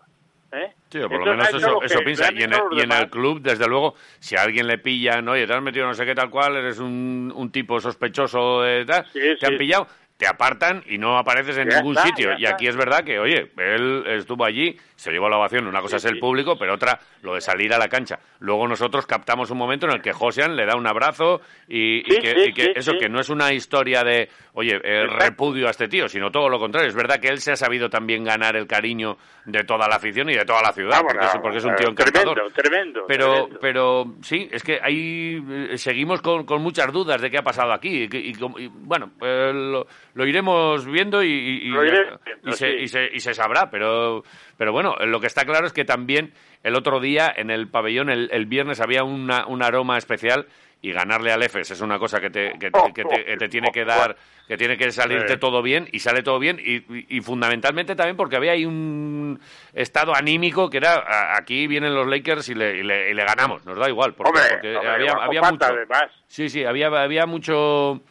¿eh? 0.52 0.72
Sí, 0.90 1.00
por 1.00 1.20
lo 1.26 1.26
menos 1.32 1.50
eso, 1.54 1.72
lo 1.72 1.82
eso 1.82 2.00
piensa. 2.04 2.28
han 2.28 2.38
Y 2.40 2.44
en, 2.44 2.54
el, 2.54 2.60
los 2.60 2.72
y 2.72 2.76
en 2.76 2.82
el 2.84 2.90
demás. 2.90 3.12
club, 3.12 3.42
desde 3.42 3.68
luego, 3.68 3.96
si 4.20 4.36
a 4.36 4.44
alguien 4.44 4.68
le 4.68 4.78
pillan, 4.78 5.28
oye, 5.28 5.48
te 5.48 5.54
has 5.54 5.62
metido 5.64 5.88
no 5.88 5.94
sé 5.96 6.06
qué 6.06 6.14
tal 6.16 6.30
cual, 6.30 6.56
eres 6.58 6.80
un, 6.80 7.32
un 7.36 7.52
tipo 7.52 7.80
sospechoso 7.80 8.62
de 8.62 8.86
tal, 8.86 9.06
Sí, 9.08 9.20
te 9.40 9.46
han 9.48 9.54
sí. 9.54 9.58
pillado, 9.58 9.88
te 10.18 10.28
apartan 10.28 10.82
y 10.88 10.98
no 10.98 11.18
apareces 11.18 11.58
en 11.58 11.70
Ya 11.70 11.78
ningún 11.78 11.98
está, 11.98 12.08
sitio. 12.08 12.30
Y 12.38 12.44
está. 12.44 12.56
aquí 12.56 12.68
es 12.68 12.78
verdad 12.78 13.04
que, 13.04 13.20
oye, 13.20 13.52
él 13.58 14.04
estuvo 14.08 14.46
allí, 14.46 14.78
se 14.96 15.12
llevó 15.12 15.28
la 15.28 15.38
ovación, 15.38 15.68
una 15.68 15.82
cosa 15.82 16.00
Sí, 16.00 16.06
es 16.08 16.12
el 16.12 16.16
sí. 16.16 16.22
público, 16.22 16.56
pero 16.58 16.76
otra 16.76 17.00
lo 17.22 17.34
de 17.34 17.42
salir 17.42 17.74
a 17.74 17.78
la 17.78 17.88
cancha. 17.90 18.20
Luego 18.40 18.66
nosotros 18.68 19.06
captamos 19.06 19.52
un 19.52 19.58
momento 19.58 19.88
en 19.88 19.94
el 19.96 20.02
que 20.02 20.14
Josian 20.14 20.56
le 20.56 20.66
da 20.66 20.78
un 20.78 20.88
abrazo 20.88 21.42
y, 21.68 22.02
que, 22.04 22.54
y 22.56 22.78
eso, 22.80 22.94
que 23.00 23.10
no 23.10 23.20
es 23.20 23.30
una 23.30 23.52
historia 23.54 24.04
de, 24.04 24.30
oye, 24.54 24.80
el 24.84 25.04
Exacto. 25.06 25.26
repudio 25.26 25.68
a 25.68 25.72
este 25.72 25.88
tío, 25.90 26.08
sino 26.08 26.32
todo 26.32 26.48
lo 26.48 26.60
contrario. 26.60 26.88
Es 26.88 26.96
verdad 26.96 27.20
que 27.20 27.28
él 27.28 27.40
se 27.40 27.52
ha 27.52 27.56
sabido 27.58 27.90
también 27.90 28.24
ganar 28.24 28.56
el 28.56 28.68
cariño 28.68 29.18
de 29.46 29.64
toda 29.66 29.88
la 29.90 29.98
afición 29.98 30.30
y 30.30 30.34
de 30.34 30.46
toda 30.46 30.62
la 30.62 30.72
ciudad, 30.72 30.98
Vamos, 31.04 31.12
porque, 31.14 31.26
es, 31.26 31.36
no, 31.36 31.42
porque 31.42 31.58
es 31.58 31.64
un 31.66 31.72
eh, 31.72 31.76
tío 31.78 31.90
encantador. 31.90 32.34
Tremendo, 32.36 32.54
tremendo. 32.56 33.04
Pero, 33.08 33.32
tremendo. 33.34 33.60
pero 33.60 34.06
sí, 34.22 34.48
es 34.52 34.64
que 34.64 34.80
ahí 34.82 35.44
eh, 35.72 35.78
seguimos 35.78 36.22
con, 36.22 36.46
con 36.46 36.62
muchas 36.62 36.92
dudas 36.94 37.22
de 37.22 37.30
qué 37.30 37.38
ha 37.38 37.44
pasado 37.44 37.74
aquí. 37.74 38.08
Y, 38.12 38.30
y, 38.32 38.68
bueno, 38.74 39.12
eh, 39.22 39.52
lo, 39.54 39.86
lo 40.16 40.26
iremos 40.26 40.86
viendo 40.86 41.22
y, 41.24 41.28
y- 41.28 41.68
y- 41.68 41.70
Lo 41.70 41.86
iremos 41.86 42.20
viendo, 42.26 42.50
y 42.50 42.54
se, 42.54 42.72
sí. 42.72 42.76
y, 42.84 42.88
se, 42.88 43.10
y 43.14 43.20
se 43.20 43.34
sabrá. 43.36 43.70
Pero, 43.70 44.24
pero 44.58 44.72
bueno, 44.72 44.96
lo 45.06 45.20
que 45.22 45.28
está 45.28 45.46
claro 45.46 45.68
es 45.68 45.74
que 45.74 45.86
también 45.86 46.34
el 46.64 46.76
otro 46.76 47.00
día 47.00 47.32
en 47.36 47.52
el 47.52 47.68
pabellón, 47.70 48.10
el, 48.10 48.30
el 48.32 48.48
viernes, 48.48 48.82
había 48.82 49.04
una, 49.04 49.46
un 49.46 49.62
aroma 49.62 49.98
especial. 50.00 50.48
Y 50.82 50.92
ganarle 50.92 51.32
al 51.32 51.42
EFES 51.42 51.72
es 51.72 51.82
una 51.82 51.98
cosa 51.98 52.20
que 52.22 52.30
te, 52.30 52.52
que 52.60 52.70
te- 52.70 52.94
que 52.94 53.04
te- 53.06 53.26
que 53.26 53.38
te 53.38 53.48
tiene 53.50 53.72
que 53.72 53.86
dar, 53.86 54.16
que 54.48 54.56
tiene 54.56 54.78
que 54.78 54.92
salirte 54.92 55.38
todo 55.38 55.64
bien 55.64 55.88
y 55.92 55.98
sale 56.00 56.22
todo 56.22 56.38
bien. 56.38 56.60
Y, 56.64 56.76
y- 56.76 57.06
y 57.18 57.22
fundamentalmente 57.22 57.96
también 57.96 58.16
porque 58.16 58.36
había 58.36 58.52
ahí 58.52 58.66
un 58.66 59.40
estado 59.74 60.16
anímico 60.16 60.70
que 60.70 60.78
era 60.78 60.94
a- 61.00 61.38
aquí 61.38 61.66
vienen 61.66 61.96
los 61.96 62.06
Lakers 62.06 62.50
y 62.50 62.54
le, 62.56 62.78
y 62.78 62.84
le, 62.84 63.10
y 63.10 63.14
le 63.16 63.24
ganamos, 63.26 63.66
nos 63.66 63.80
da 63.80 63.90
igual. 63.90 64.14
Porque, 64.14 64.30
Hombre, 64.30 64.44
porque 64.52 64.76
hombre, 64.76 64.92
había, 64.92 65.12
había 65.14 65.42
mucho. 65.42 65.66
además. 65.66 66.04
Sí, 66.28 66.50
sí, 66.50 66.64
había, 66.64 66.88
había 66.90 67.26
mucho 67.26 68.02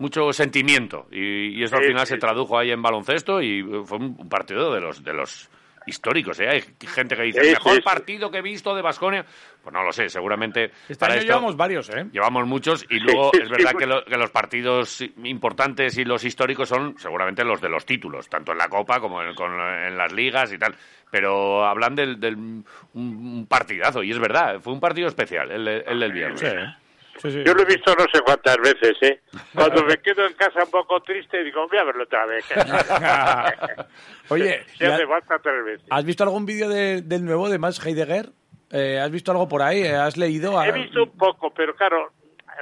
mucho 0.00 0.32
sentimiento 0.32 1.06
y, 1.12 1.58
y 1.60 1.62
eso 1.62 1.76
al 1.76 1.82
Sí, 1.82 1.88
final 1.88 2.06
sí. 2.06 2.14
se 2.14 2.18
tradujo 2.18 2.58
ahí 2.58 2.70
en 2.72 2.82
baloncesto 2.82 3.40
y 3.42 3.62
fue 3.84 3.98
un, 3.98 4.16
un 4.18 4.28
partido 4.28 4.74
de 4.74 4.80
los 4.80 5.04
de 5.04 5.12
los 5.12 5.48
históricos, 5.86 6.38
¿eh? 6.40 6.48
Hay 6.48 6.62
gente 6.86 7.16
que 7.16 7.22
dice, 7.22 7.40
Sí, 7.40 7.46
el 7.48 7.52
mejor 7.54 7.72
sí, 7.72 7.76
sí. 7.78 7.82
partido 7.82 8.30
que 8.30 8.38
he 8.38 8.42
visto 8.42 8.74
de 8.76 8.82
Basconia. 8.82 9.24
Pues 9.62 9.72
no 9.72 9.82
lo 9.82 9.92
sé, 9.92 10.08
seguramente 10.08 10.70
Este 10.88 10.96
para 10.96 11.14
año 11.14 11.20
esto 11.22 11.32
llevamos 11.32 11.56
varios, 11.56 11.88
¿eh? 11.90 12.06
llevamos 12.12 12.46
muchos 12.46 12.84
y 12.88 12.98
luego 13.00 13.30
sí, 13.34 13.40
es 13.42 13.48
verdad 13.50 13.70
sí, 13.72 13.76
que, 13.78 13.86
lo- 13.86 14.04
que 14.04 14.16
los 14.16 14.30
partidos 14.30 15.00
importantes 15.24 15.96
y 15.98 16.04
los 16.04 16.22
históricos 16.24 16.68
son 16.68 16.96
seguramente 16.98 17.44
los 17.44 17.60
de 17.60 17.68
los 17.70 17.84
títulos, 17.86 18.28
tanto 18.28 18.52
en 18.52 18.58
la 18.58 18.68
Copa 18.68 19.00
como 19.00 19.22
en, 19.22 19.34
con- 19.34 19.58
en 19.60 19.96
las 19.96 20.12
ligas 20.12 20.52
y 20.52 20.58
tal. 20.58 20.74
Pero 21.10 21.64
hablan 21.64 21.94
del, 21.94 22.20
del 22.20 22.36
un, 22.36 22.64
un 22.94 23.46
partidazo 23.48 24.02
y 24.02 24.10
es 24.12 24.18
verdad, 24.18 24.60
fue 24.60 24.72
un 24.74 24.80
partido 24.80 25.08
especial 25.08 25.50
el, 25.50 25.66
el 25.68 26.00
del 26.00 26.12
viernes. 26.12 26.40
Sí. 26.40 26.46
Sí, 27.22 27.30
sí. 27.30 27.42
Yo 27.44 27.52
lo 27.54 27.62
he 27.62 27.66
visto 27.66 27.94
no 27.94 28.04
sé 28.12 28.20
cuántas 28.22 28.56
veces, 28.58 28.96
¿eh? 29.02 29.20
Cuando 29.54 29.84
me 29.84 29.96
quedo 29.98 30.26
en 30.26 30.32
casa 30.34 30.64
un 30.64 30.70
poco 30.70 31.00
triste, 31.02 31.42
digo, 31.44 31.66
voy 31.68 31.78
a 31.78 31.84
verlo 31.84 32.04
otra 32.04 32.24
vez. 32.26 32.44
Oye, 34.28 34.64
Se 34.78 34.84
¿y 34.84 34.86
hace 34.88 35.02
ha- 35.04 35.08
falta 35.08 35.38
tres 35.38 35.64
veces. 35.64 35.86
¿has 35.90 36.04
visto 36.04 36.24
algún 36.24 36.46
vídeo 36.46 36.68
de- 36.68 37.02
del 37.02 37.24
nuevo 37.24 37.48
de 37.48 37.58
Max 37.58 37.84
Heidegger? 37.84 38.30
Eh, 38.72 39.00
¿Has 39.00 39.10
visto 39.10 39.32
algo 39.32 39.48
por 39.48 39.62
ahí? 39.62 39.82
Eh, 39.82 39.94
¿Has 39.94 40.16
leído? 40.16 40.62
He 40.62 40.72
visto 40.72 41.02
un 41.04 41.16
poco, 41.18 41.52
pero 41.52 41.74
claro, 41.74 42.12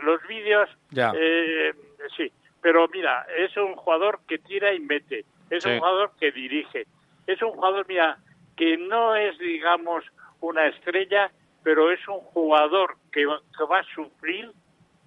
los 0.03 0.21
vídeos, 0.27 0.69
Ya. 0.91 1.12
eh, 1.15 1.73
sí. 2.17 2.33
Pero 2.61 2.88
mira, 2.88 3.27
es 3.37 3.57
un 3.57 3.75
jugador 3.77 4.21
que 4.27 4.38
tira 4.38 4.73
y 4.75 4.81
mete. 4.81 5.25
Es 5.50 5.62
Sí. 5.62 5.71
un 5.71 5.79
jugador 5.79 6.12
que 6.19 6.33
dirige. 6.33 6.87
Es 7.27 7.41
un 7.43 7.50
jugador, 7.53 7.87
mira, 7.88 8.19
que 8.57 8.77
no 8.77 9.15
es, 9.15 9.38
digamos, 9.38 10.05
una 10.41 10.67
estrella, 10.67 11.31
pero 11.69 11.91
es 11.93 12.01
un 12.09 12.21
jugador 12.21 12.97
que, 13.13 13.27
va- 13.27 13.43
que 13.55 13.65
va 13.65 13.81
a 13.81 13.85
suplir 13.95 14.51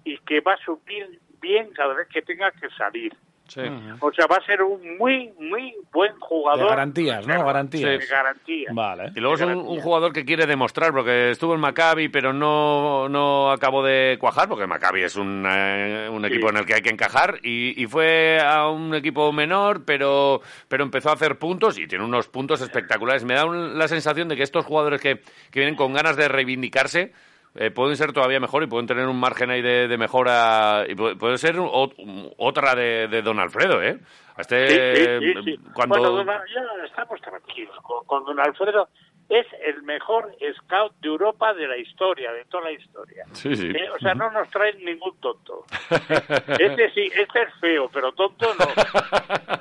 y 0.04 0.16
que 0.18 0.40
va 0.40 0.52
a 0.52 0.64
suplir 0.64 1.18
bien 1.40 1.72
cada 1.72 1.92
vez 1.92 2.06
que 2.06 2.22
tenga 2.22 2.52
que 2.52 2.70
salir. 2.78 3.12
Sí. 3.52 3.60
O 4.00 4.10
sea, 4.12 4.26
va 4.26 4.36
a 4.36 4.46
ser 4.46 4.62
un 4.62 4.96
muy, 4.96 5.30
muy 5.38 5.74
buen 5.92 6.18
jugador. 6.18 6.62
De 6.62 6.68
garantías, 6.70 7.26
¿no? 7.26 7.44
Garantías. 7.44 8.00
De 8.00 8.06
garantía. 8.06 8.70
Vale. 8.72 9.12
Y 9.14 9.20
luego 9.20 9.34
es 9.34 9.42
un, 9.42 9.78
jugador 9.80 10.14
que 10.14 10.24
quiere 10.24 10.46
demostrar, 10.46 10.90
porque 10.92 11.32
estuvo 11.32 11.54
en 11.54 11.60
Maccabi, 11.60 12.08
pero 12.08 12.32
no, 12.32 13.10
no 13.10 13.50
acabó 13.50 13.82
de 13.84 14.16
cuajar, 14.18 14.48
porque 14.48 14.66
Maccabi 14.66 15.02
es 15.02 15.16
un, 15.16 15.44
eh, 15.46 16.08
un 16.10 16.24
equipo 16.24 16.48
en 16.48 16.56
el 16.56 16.64
que 16.64 16.74
hay 16.74 16.80
que 16.80 16.88
encajar, 16.88 17.40
y, 17.42 17.82
y 17.82 17.86
fue 17.86 18.40
a 18.40 18.70
un 18.70 18.94
equipo 18.94 19.30
menor, 19.32 19.84
pero, 19.84 20.40
pero 20.68 20.82
empezó 20.84 21.10
a 21.10 21.14
hacer 21.14 21.38
puntos 21.38 21.78
y 21.78 21.86
tiene 21.86 22.04
unos 22.06 22.28
puntos 22.28 22.62
espectaculares. 22.62 23.24
Me 23.24 23.34
da 23.34 23.44
un- 23.44 23.78
la 23.78 23.86
sensación 23.86 24.28
de 24.28 24.36
que 24.36 24.44
estos 24.44 24.64
jugadores 24.64 25.02
que, 25.02 25.16
que 25.50 25.60
vienen 25.60 25.76
con 25.76 25.92
ganas 25.92 26.16
de 26.16 26.26
reivindicarse, 26.28 27.12
eh, 27.54 27.70
pueden 27.70 27.96
ser 27.96 28.12
todavía 28.12 28.40
mejor 28.40 28.62
y 28.62 28.66
pueden 28.66 28.86
tener 28.86 29.06
un 29.06 29.18
margen 29.20 29.50
ahí 29.50 29.62
de, 29.62 29.88
de 29.88 29.98
mejora. 29.98 30.84
Y 30.88 30.94
puede, 30.94 31.38
ser 31.38 31.56
ot- 31.56 32.34
otra 32.38 32.74
de, 32.74 33.08
de 33.08 33.22
Don 33.22 33.38
Alfredo, 33.40 33.82
¿eh? 33.82 33.98
Este, 34.38 35.18
Sí, 35.18 35.26
sí, 35.26 35.34
sí, 35.34 35.42
sí. 35.44 35.60
Cuando... 35.74 35.98
Bueno, 36.00 36.16
don, 36.24 36.26
ya 36.26 36.84
estamos 36.86 37.20
tranquilos. 37.20 37.76
Con, 37.82 38.04
con 38.06 38.24
don 38.24 38.40
Alfredo 38.40 38.88
es 39.28 39.46
el 39.64 39.82
mejor 39.82 40.34
scout 40.58 40.94
de 41.00 41.08
Europa 41.08 41.54
de 41.54 41.66
la 41.68 41.76
historia, 41.78 42.32
de 42.32 42.44
toda 42.46 42.64
la 42.64 42.72
historia. 42.72 43.24
Sí, 43.32 43.54
sí. 43.56 43.68
Eh, 43.68 43.88
O 43.94 43.98
sea, 43.98 44.14
no 44.14 44.30
nos 44.30 44.48
traen 44.50 44.82
ningún 44.84 45.16
tonto. 45.20 45.64
Este 46.58 46.90
sí, 46.92 47.08
este 47.14 47.42
es 47.42 47.54
feo, 47.60 47.88
pero 47.92 48.12
tonto 48.12 48.46
no. 48.58 48.66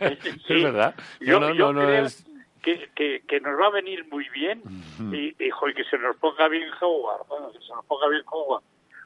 Eh, 0.00 0.16
sí. 0.22 0.54
Es 0.56 0.62
verdad. 0.62 0.94
Yo, 1.20 1.38
No, 1.40 1.48
no, 1.48 1.54
yo 1.54 1.72
no, 1.72 1.80
no 1.80 1.86
creo 1.86 2.04
es- 2.06 2.24
que, 2.62 2.90
que, 2.94 3.22
que 3.26 3.40
nos 3.40 3.58
va 3.60 3.66
a 3.66 3.70
venir 3.70 4.06
muy 4.10 4.28
bien 4.30 4.62
y, 5.12 5.34
y, 5.42 5.50
jo, 5.50 5.68
y 5.68 5.74
que 5.74 5.84
se 5.84 5.98
nos 5.98 6.16
ponga 6.16 6.48
bien 6.48 6.68
Howard. 6.80 7.26
Bueno, 7.28 7.52
que 7.52 7.58
se 7.60 7.72
nos 7.74 7.84
ponga 7.86 8.08
bien 8.08 8.22
Howard. 8.30 8.62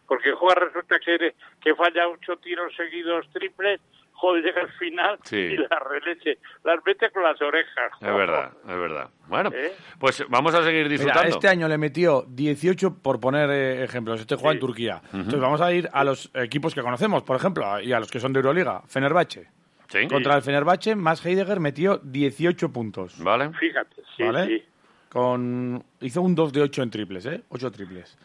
Porque 0.06 0.32
Howard 0.32 0.64
resulta 0.66 0.96
que, 0.98 1.34
que 1.60 1.74
falla 1.74 2.08
ocho 2.08 2.36
tiros 2.36 2.74
seguidos 2.76 3.26
triples, 3.32 3.80
joder, 4.12 4.44
llega 4.44 4.60
al 4.62 4.72
final 4.72 5.18
Sí. 5.24 5.36
y 5.36 5.56
las 5.56 5.70
releche, 5.88 6.38
las 6.64 6.78
mete 6.84 7.10
con 7.10 7.22
las 7.22 7.40
orejas. 7.40 7.92
Es 8.00 8.14
verdad, 8.14 8.52
es 8.62 8.76
verdad. 8.76 9.08
Bueno, 9.28 9.50
¿Eh? 9.54 9.72
pues 9.98 10.24
vamos 10.28 10.54
a 10.54 10.62
seguir 10.62 10.82
Mira, 10.84 10.88
disfrutando. 10.90 11.28
este 11.28 11.48
año 11.48 11.66
le 11.68 11.78
metió 11.78 12.24
18, 12.28 12.98
por 13.02 13.20
poner 13.20 13.48
eh, 13.50 13.84
ejemplos, 13.84 14.20
este 14.20 14.34
juega 14.36 14.52
en. 14.54 14.60
Turquía. 14.60 15.00
Entonces 15.12 15.40
vamos 15.40 15.60
a 15.60 15.72
ir 15.72 15.88
a 15.92 16.04
los 16.04 16.30
equipos 16.34 16.74
que 16.74 16.82
conocemos, 16.82 17.22
por 17.22 17.36
ejemplo, 17.36 17.80
y 17.80 17.92
a 17.92 17.98
los 18.00 18.10
que 18.10 18.20
son 18.20 18.32
de 18.32 18.40
Euroliga. 18.40 18.82
Fenerbahce. 18.88 19.48
Sí. 19.92 20.08
Contra 20.08 20.36
el 20.36 20.42
Fenerbahce, 20.42 20.96
más 20.96 21.24
Heidegger 21.24 21.60
metió 21.60 21.98
18 22.02 22.72
puntos. 22.72 23.14
Vale. 23.22 23.50
Fíjate, 23.52 23.96
sí, 24.16 24.22
¿Vale? 24.22 24.46
sí. 24.46 24.62
Con, 25.10 25.84
hizo 26.00 26.22
un 26.22 26.34
2 26.34 26.52
de 26.52 26.62
8 26.62 26.82
en 26.84 26.90
triples, 26.90 27.26
¿eh? 27.26 27.42
8 27.50 27.70
triples. 27.70 28.16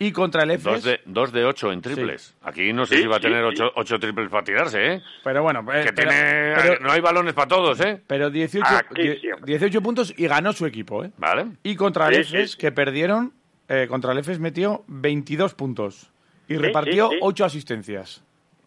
Y 0.00 0.12
contra 0.12 0.44
el 0.44 0.52
EFES... 0.52 0.62
Dos 0.62 0.84
de, 0.84 1.00
dos 1.06 1.32
de 1.32 1.44
ocho 1.44 1.72
en 1.72 1.82
triples. 1.82 2.36
Aquí 2.42 2.72
no 2.72 2.86
sé 2.86 2.94
Sí, 2.98 3.02
si 3.02 3.08
va 3.08 3.16
a 3.16 3.18
sí, 3.18 3.22
tener 3.24 3.40
sí. 3.42 3.48
ocho, 3.48 3.72
ocho 3.74 3.98
triples 3.98 4.28
para 4.30 4.44
tirarse, 4.44 4.92
¿eh? 4.94 5.02
Pero 5.24 5.42
bueno, 5.42 5.66
eh, 5.74 5.82
que 5.86 5.92
pero, 5.92 6.08
tiene... 6.12 6.54
pero- 6.54 6.80
no 6.80 6.92
hay 6.92 7.00
balones 7.00 7.34
para 7.34 7.48
todos, 7.48 7.80
¿eh? 7.80 8.00
pero 8.06 8.30
18, 8.30 8.64
Aquí 8.64 9.02
die- 9.02 9.18
sí, 9.20 9.32
hombre. 9.32 9.46
18 9.58 9.82
puntos 9.82 10.14
y 10.16 10.28
ganó 10.28 10.52
su 10.52 10.66
equipo, 10.66 11.02
¿eh? 11.04 11.10
Vale. 11.16 11.46
Y 11.64 11.74
contra 11.74 12.06
el 12.10 12.14
Sí, 12.14 12.30
sí, 12.30 12.36
EFES, 12.36 12.50
sí. 12.52 12.58
que 12.58 12.70
perdieron, 12.70 13.32
eh, 13.68 13.86
contra 13.88 14.12
el 14.12 14.18
EFES 14.18 14.38
metió 14.38 14.84
22 14.86 15.54
puntos. 15.54 16.12
Y 16.46 16.56
repartió 16.58 17.08
sí, 17.08 17.14
sí. 17.16 17.20
8 17.20 17.44
asistencias. 17.44 18.22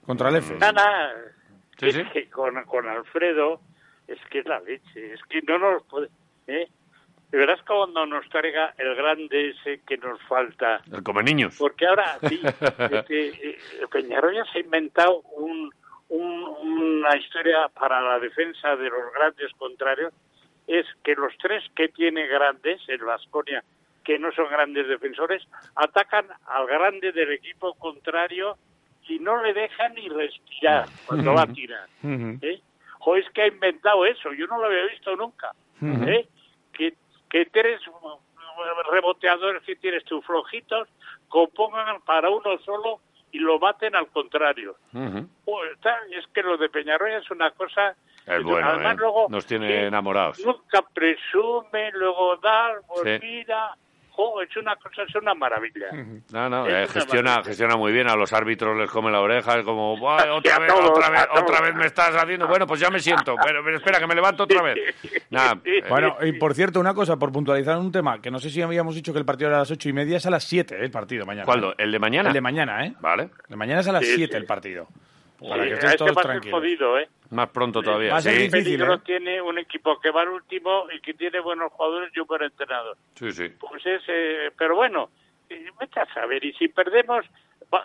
Contra 0.06 0.28
el 0.28 0.36
EFES. 0.36 0.60
Nada, 0.60 1.14
Sí, 1.82 1.90
es 1.90 1.96
sí. 1.96 2.04
que 2.14 2.30
con, 2.30 2.64
con 2.66 2.88
Alfredo 2.88 3.60
es 4.08 4.20
que 4.30 4.40
es 4.40 4.46
la 4.46 4.60
leche, 4.62 5.14
es 5.14 5.22
que 5.30 5.42
no 5.42 5.58
nos 5.58 5.84
puede... 5.84 6.08
¿eh? 6.48 6.68
De 7.32 7.38
verdad 7.38 7.56
es 7.58 7.64
cuando 7.66 8.06
nos 8.06 8.28
traiga 8.30 8.74
el 8.78 8.94
grande 8.96 9.50
ese 9.52 9.82
que 9.88 9.98
nos 9.98 10.22
falta. 10.24 10.82
El 10.92 11.02
come 11.02 11.24
niños. 11.24 11.56
Porque 11.58 11.88
ahora 11.88 12.18
sí, 12.28 12.42
este, 12.92 13.28
eh, 13.52 13.58
Peñarroya 13.90 14.44
se 14.52 14.58
ha 14.58 14.62
inventado 14.62 15.22
un, 15.38 15.72
un- 16.10 16.44
una 17.00 17.16
historia 17.16 17.70
para 17.70 18.02
la 18.02 18.20
defensa 18.20 18.76
de 18.76 18.90
los 18.90 19.14
grandes 19.14 19.50
contrarios. 19.58 20.14
Es 20.68 20.86
que 21.06 21.16
los 21.16 21.34
tres 21.38 21.64
que 21.74 21.88
tiene 21.88 22.28
grandes, 22.28 22.82
el 22.90 23.00
Vasconia, 23.04 23.64
que 24.04 24.20
no 24.20 24.32
son 24.34 24.50
grandes 24.50 24.88
defensores, 24.90 25.42
atacan 25.76 26.26
al 26.48 26.68
grande 26.68 27.14
del 27.14 27.32
equipo 27.32 27.76
contrario 27.76 28.58
y 29.12 29.20
no 29.20 29.42
le 29.44 29.54
dejan 29.54 29.94
ni 29.96 30.08
respirar 30.10 30.86
cuando 31.06 31.34
va 31.34 31.44
a 31.44 31.48
tirar. 31.48 31.88
¿eh? 32.04 32.62
O 33.00 33.16
es 33.16 33.30
que 33.32 33.42
ha 33.44 33.48
inventado 33.48 34.06
eso, 34.06 34.32
yo 34.34 34.48
no 34.48 34.58
lo 34.60 34.66
había 34.68 34.86
visto 34.86 35.16
nunca. 35.16 35.52
¿eh? 35.82 36.28
que, 36.74 36.94
que 37.30 37.46
tres 37.48 37.82
reboteadores 38.92 39.64
que 39.64 39.76
tienes 39.76 40.04
tú 40.06 40.22
flojitos 40.22 40.88
compongan 41.28 42.02
para 42.02 42.30
uno 42.30 42.58
solo 42.60 43.00
y 43.32 43.40
lo 43.40 43.60
maten 43.60 43.96
al 43.96 44.08
contrario. 44.08 44.76
Ujú. 44.94 45.28
Pues, 45.46 45.72
está- 45.74 46.00
es 46.12 46.28
que 46.28 46.44
lo 46.44 46.58
de 46.58 46.70
Peñarroya 46.70 47.20
es 47.20 47.32
una 47.32 47.52
cosa... 47.52 47.96
Es 48.28 48.44
bueno, 48.44 48.68
Además, 48.68 48.94
¿eh? 48.96 48.98
luego, 49.00 49.28
Nos 49.30 49.46
tiene 49.46 49.88
enamorados. 49.88 50.46
Nunca 50.46 50.82
presume, 50.94 51.92
luego 51.94 52.36
da, 52.38 52.74
Sí. 53.04 53.46
Jo, 54.14 54.42
es 54.42 54.56
una 54.58 54.76
cosa, 54.76 55.04
es 55.04 55.16
una 55.16 55.34
maravilla. 55.34 55.88
No, 56.32 56.50
no, 56.50 56.68
eh, 56.68 56.88
gestiona, 56.88 57.30
maravilla. 57.32 57.44
gestiona 57.50 57.76
muy 57.78 57.92
bien. 57.94 58.10
A 58.10 58.16
los 58.16 58.32
árbitros 58.34 58.78
les 58.78 58.90
come 58.92 59.10
la 59.12 59.22
oreja. 59.22 59.58
Es 59.60 59.66
como, 59.66 59.98
"Buah, 59.98 60.18
otra 60.34 60.60
vez, 60.60 60.68
todos, 60.74 60.90
otra 60.92 61.10
vez, 61.10 61.28
otra 61.42 61.62
vez 61.62 61.76
me 61.76 61.86
estás 61.86 62.16
haciendo. 62.16 62.48
Bueno, 62.48 62.68
pues 62.68 62.80
ya 62.80 62.90
me 62.90 63.00
siento. 63.00 63.36
Pero, 63.44 63.64
pero 63.64 63.78
espera, 63.78 64.00
que 64.00 64.08
me 64.08 64.16
levanto 64.16 64.44
otra 64.44 64.62
vez. 64.62 64.78
Nada, 65.30 65.60
eh, 65.64 65.82
Bueno, 65.88 66.18
y 66.22 66.34
por 66.34 66.54
cierto, 66.54 66.80
una 66.80 66.94
cosa, 66.94 67.18
por 67.18 67.32
puntualizar 67.32 67.78
un 67.78 67.92
tema, 67.92 68.22
que 68.22 68.30
no 68.30 68.40
sé 68.40 68.50
si 68.50 68.62
habíamos 68.62 68.96
dicho 68.96 69.14
que 69.14 69.20
el 69.20 69.26
partido 69.26 69.48
era 69.48 69.58
a 69.58 69.60
las 69.62 69.72
ocho 69.72 69.88
y 69.90 69.94
media, 69.94 70.18
es 70.18 70.26
a 70.26 70.30
las 70.30 70.44
7 70.44 70.78
el 70.80 70.92
partido 70.92 71.26
mañana. 71.26 71.46
¿cuándo? 71.46 71.74
¿El 71.78 71.92
de 71.92 72.00
mañana? 72.00 72.30
El 72.30 72.34
de 72.34 72.42
mañana, 72.42 72.86
¿eh? 72.86 72.94
Vale, 73.00 73.24
El 73.24 73.50
de 73.50 73.56
mañana 73.56 73.80
es 73.82 73.88
a 73.88 73.92
las 73.94 74.06
Sí, 74.06 74.14
7 74.16 74.32
sí. 74.34 74.38
el 74.38 74.46
partido. 74.46 74.88
Para 75.50 75.66
que 75.66 75.74
este 75.74 75.98
todos 75.98 76.14
ser 76.14 76.24
tranquilos. 76.24 76.60
jodido, 76.60 77.00
¿eh? 77.00 77.10
más 77.32 77.50
pronto 77.50 77.82
todavía. 77.82 78.12
Va 78.12 78.18
a 78.18 78.22
ser 78.22 78.34
Sí, 78.34 78.40
difícil. 78.44 78.64
peligro 78.64 78.94
¿eh? 78.96 79.00
tiene 79.06 79.42
un 79.42 79.58
equipo 79.58 80.00
que 80.00 80.12
va 80.12 80.22
al 80.22 80.30
último 80.30 80.86
y 80.96 81.00
que 81.02 81.14
tiene 81.14 81.40
buenos 81.40 81.72
jugadores 81.74 82.12
y 82.16 82.20
un 82.20 82.28
buen 82.28 82.44
entrenador. 82.44 82.98
sí, 83.16 83.32
sí. 83.32 83.50
Pues 83.60 83.86
es, 83.86 84.02
eh, 84.08 84.52
pero 84.58 84.76
bueno, 84.76 85.10
eh, 85.50 85.66
vete 85.80 86.00
a 86.00 86.14
saber, 86.14 86.44
y 86.46 86.54
si 86.54 86.68
perdemos, 86.68 87.26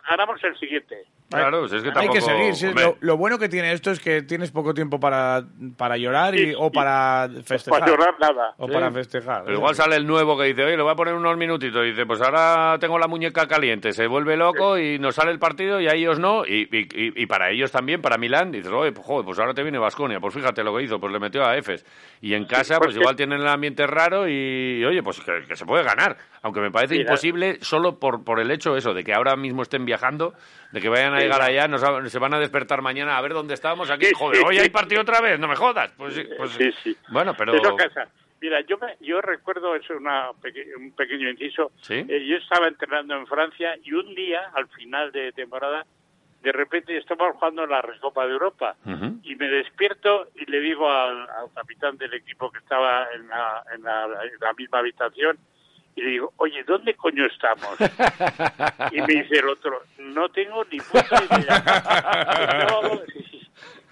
ganamos 0.08 0.42
el 0.44 0.56
siguiente. 0.58 1.04
Claro, 1.28 1.66
si 1.66 1.74
es 1.76 1.82
que 1.82 1.88
Hay 1.88 1.94
tampoco... 1.94 2.14
que 2.14 2.20
seguir. 2.20 2.54
sí, 2.54 2.66
lo, 2.72 2.96
lo 3.00 3.16
bueno 3.16 3.36
que 3.36 3.48
tiene 3.48 3.72
esto 3.72 3.90
es 3.90 3.98
que 3.98 4.22
tienes 4.22 4.52
poco 4.52 4.72
tiempo 4.74 5.00
para, 5.00 5.42
para 5.76 5.96
llorar 5.96 6.36
y, 6.36 6.54
o 6.56 6.70
para 6.70 7.28
festejar. 7.44 7.80
Para 7.80 7.90
llorar 7.92 8.14
nada. 8.20 8.54
O 8.58 8.68
Sí. 8.68 8.72
para 8.72 8.92
festejar. 8.92 9.42
Pero 9.44 9.56
igual 9.56 9.74
sale 9.74 9.96
el 9.96 10.06
nuevo 10.06 10.38
que 10.38 10.44
dice, 10.44 10.62
oye, 10.62 10.76
le 10.76 10.82
voy 10.84 10.92
a 10.92 10.94
poner 10.94 11.14
unos 11.14 11.36
minutitos. 11.36 11.84
Y 11.84 11.88
dice, 11.90 12.06
pues 12.06 12.20
ahora 12.22 12.78
tengo 12.78 12.96
la 12.96 13.08
muñeca 13.08 13.48
caliente. 13.48 13.92
Se 13.92 14.06
vuelve 14.06 14.36
loco 14.36 14.78
y 14.78 15.00
nos 15.00 15.16
sale 15.16 15.32
el 15.32 15.40
partido 15.40 15.80
y 15.80 15.88
a 15.88 15.94
ellos 15.94 16.20
no. 16.20 16.46
Y, 16.46 16.68
y, 16.70 16.78
y- 16.94 17.22
y 17.22 17.26
para 17.26 17.50
ellos 17.50 17.72
también, 17.72 18.00
para 18.00 18.18
Milán, 18.18 18.52
dices, 18.52 18.70
oye, 18.72 18.92
pues, 18.92 19.04
joder, 19.04 19.24
pues 19.24 19.38
ahora 19.40 19.52
te 19.52 19.64
viene 19.64 19.78
Vasconia. 19.78 20.20
Pues 20.20 20.32
fíjate 20.32 20.62
lo 20.62 20.76
que 20.76 20.84
hizo, 20.84 21.00
pues 21.00 21.12
le 21.12 21.18
metió 21.18 21.44
a 21.44 21.56
Efes. 21.56 21.84
Y 22.20 22.34
en 22.34 22.44
casa, 22.44 22.76
pues 22.78 22.90
porque- 22.90 23.00
igual 23.00 23.16
tienen 23.16 23.40
el 23.40 23.48
ambiente 23.48 23.84
raro 23.88 24.28
y, 24.28 24.84
oye, 24.84 25.02
pues 25.02 25.18
que, 25.20 25.44
que 25.48 25.56
se 25.56 25.66
puede 25.66 25.82
ganar. 25.82 26.16
Aunque 26.42 26.60
me 26.60 26.70
parece 26.70 26.94
imposible 26.94 27.58
solo 27.62 27.98
por, 27.98 28.22
por 28.22 28.38
el 28.38 28.52
hecho 28.52 28.76
eso, 28.76 28.94
de 28.94 29.02
que 29.02 29.12
ahora 29.12 29.34
mismo 29.34 29.62
estén 29.76 29.84
viajando, 29.84 30.34
de 30.72 30.80
que 30.80 30.88
vayan 30.88 31.14
a 31.14 31.20
llegar 31.20 31.42
allá, 31.42 31.68
nos, 31.68 31.82
se 32.10 32.18
van 32.18 32.34
a 32.34 32.38
despertar 32.38 32.80
mañana 32.80 33.16
a 33.16 33.20
ver 33.20 33.34
dónde 33.34 33.54
estábamos 33.54 33.90
aquí. 33.90 34.06
Joder, 34.14 34.42
hoy 34.44 34.58
hay 34.58 34.70
partido 34.70 35.02
otra 35.02 35.20
vez, 35.20 35.38
no 35.38 35.46
me 35.48 35.56
jodas. 35.56 35.92
Pues 35.96 36.14
sí, 36.14 36.24
pues 36.36 36.50
Sí, 36.52 36.72
sí. 36.82 36.96
Bueno, 37.08 37.34
pero... 37.36 37.52
Casa. 37.76 38.08
Mira, 38.40 38.60
yo 38.62 38.78
me, 38.78 38.96
yo 39.00 39.20
recuerdo, 39.20 39.74
es 39.74 39.88
una 39.90 40.30
un 40.30 40.92
pequeño 40.92 41.30
inciso, 41.30 41.72
¿Sí? 41.80 41.94
eh, 41.94 42.26
yo 42.26 42.36
estaba 42.36 42.68
entrenando 42.68 43.14
en 43.16 43.26
Francia 43.26 43.76
y 43.82 43.92
un 43.92 44.14
día, 44.14 44.50
al 44.54 44.68
final 44.68 45.10
de 45.10 45.32
temporada, 45.32 45.84
de 46.42 46.52
repente 46.52 46.96
estamos 46.96 47.34
jugando 47.34 47.64
en 47.64 47.70
la 47.70 47.82
Recopa 47.82 48.26
de 48.26 48.32
Europa 48.32 48.76
y 49.22 49.34
me 49.36 49.48
despierto 49.48 50.28
y 50.36 50.48
le 50.50 50.60
digo 50.60 50.88
al, 50.88 51.22
al 51.22 51.52
capitán 51.54 51.96
del 51.96 52.12
equipo 52.14 52.50
que 52.52 52.58
estaba 52.58 53.08
en 53.14 53.26
la, 53.26 53.64
en 53.74 53.82
la, 53.82 54.04
en 54.04 54.38
la 54.40 54.52
misma 54.52 54.78
habitación 54.78 55.38
y 55.96 56.02
le 56.02 56.10
digo, 56.10 56.32
oye, 56.36 56.62
¿dónde 56.64 56.94
coño 56.94 57.26
estamos? 57.26 57.76
Y 58.92 59.00
me 59.00 59.06
dice 59.22 59.38
el 59.38 59.48
otro, 59.48 59.82
no 59.98 60.28
tengo 60.28 60.64
ni 60.70 60.78
puta 60.78 61.22
idea. 61.24 62.68
No, 62.70 63.00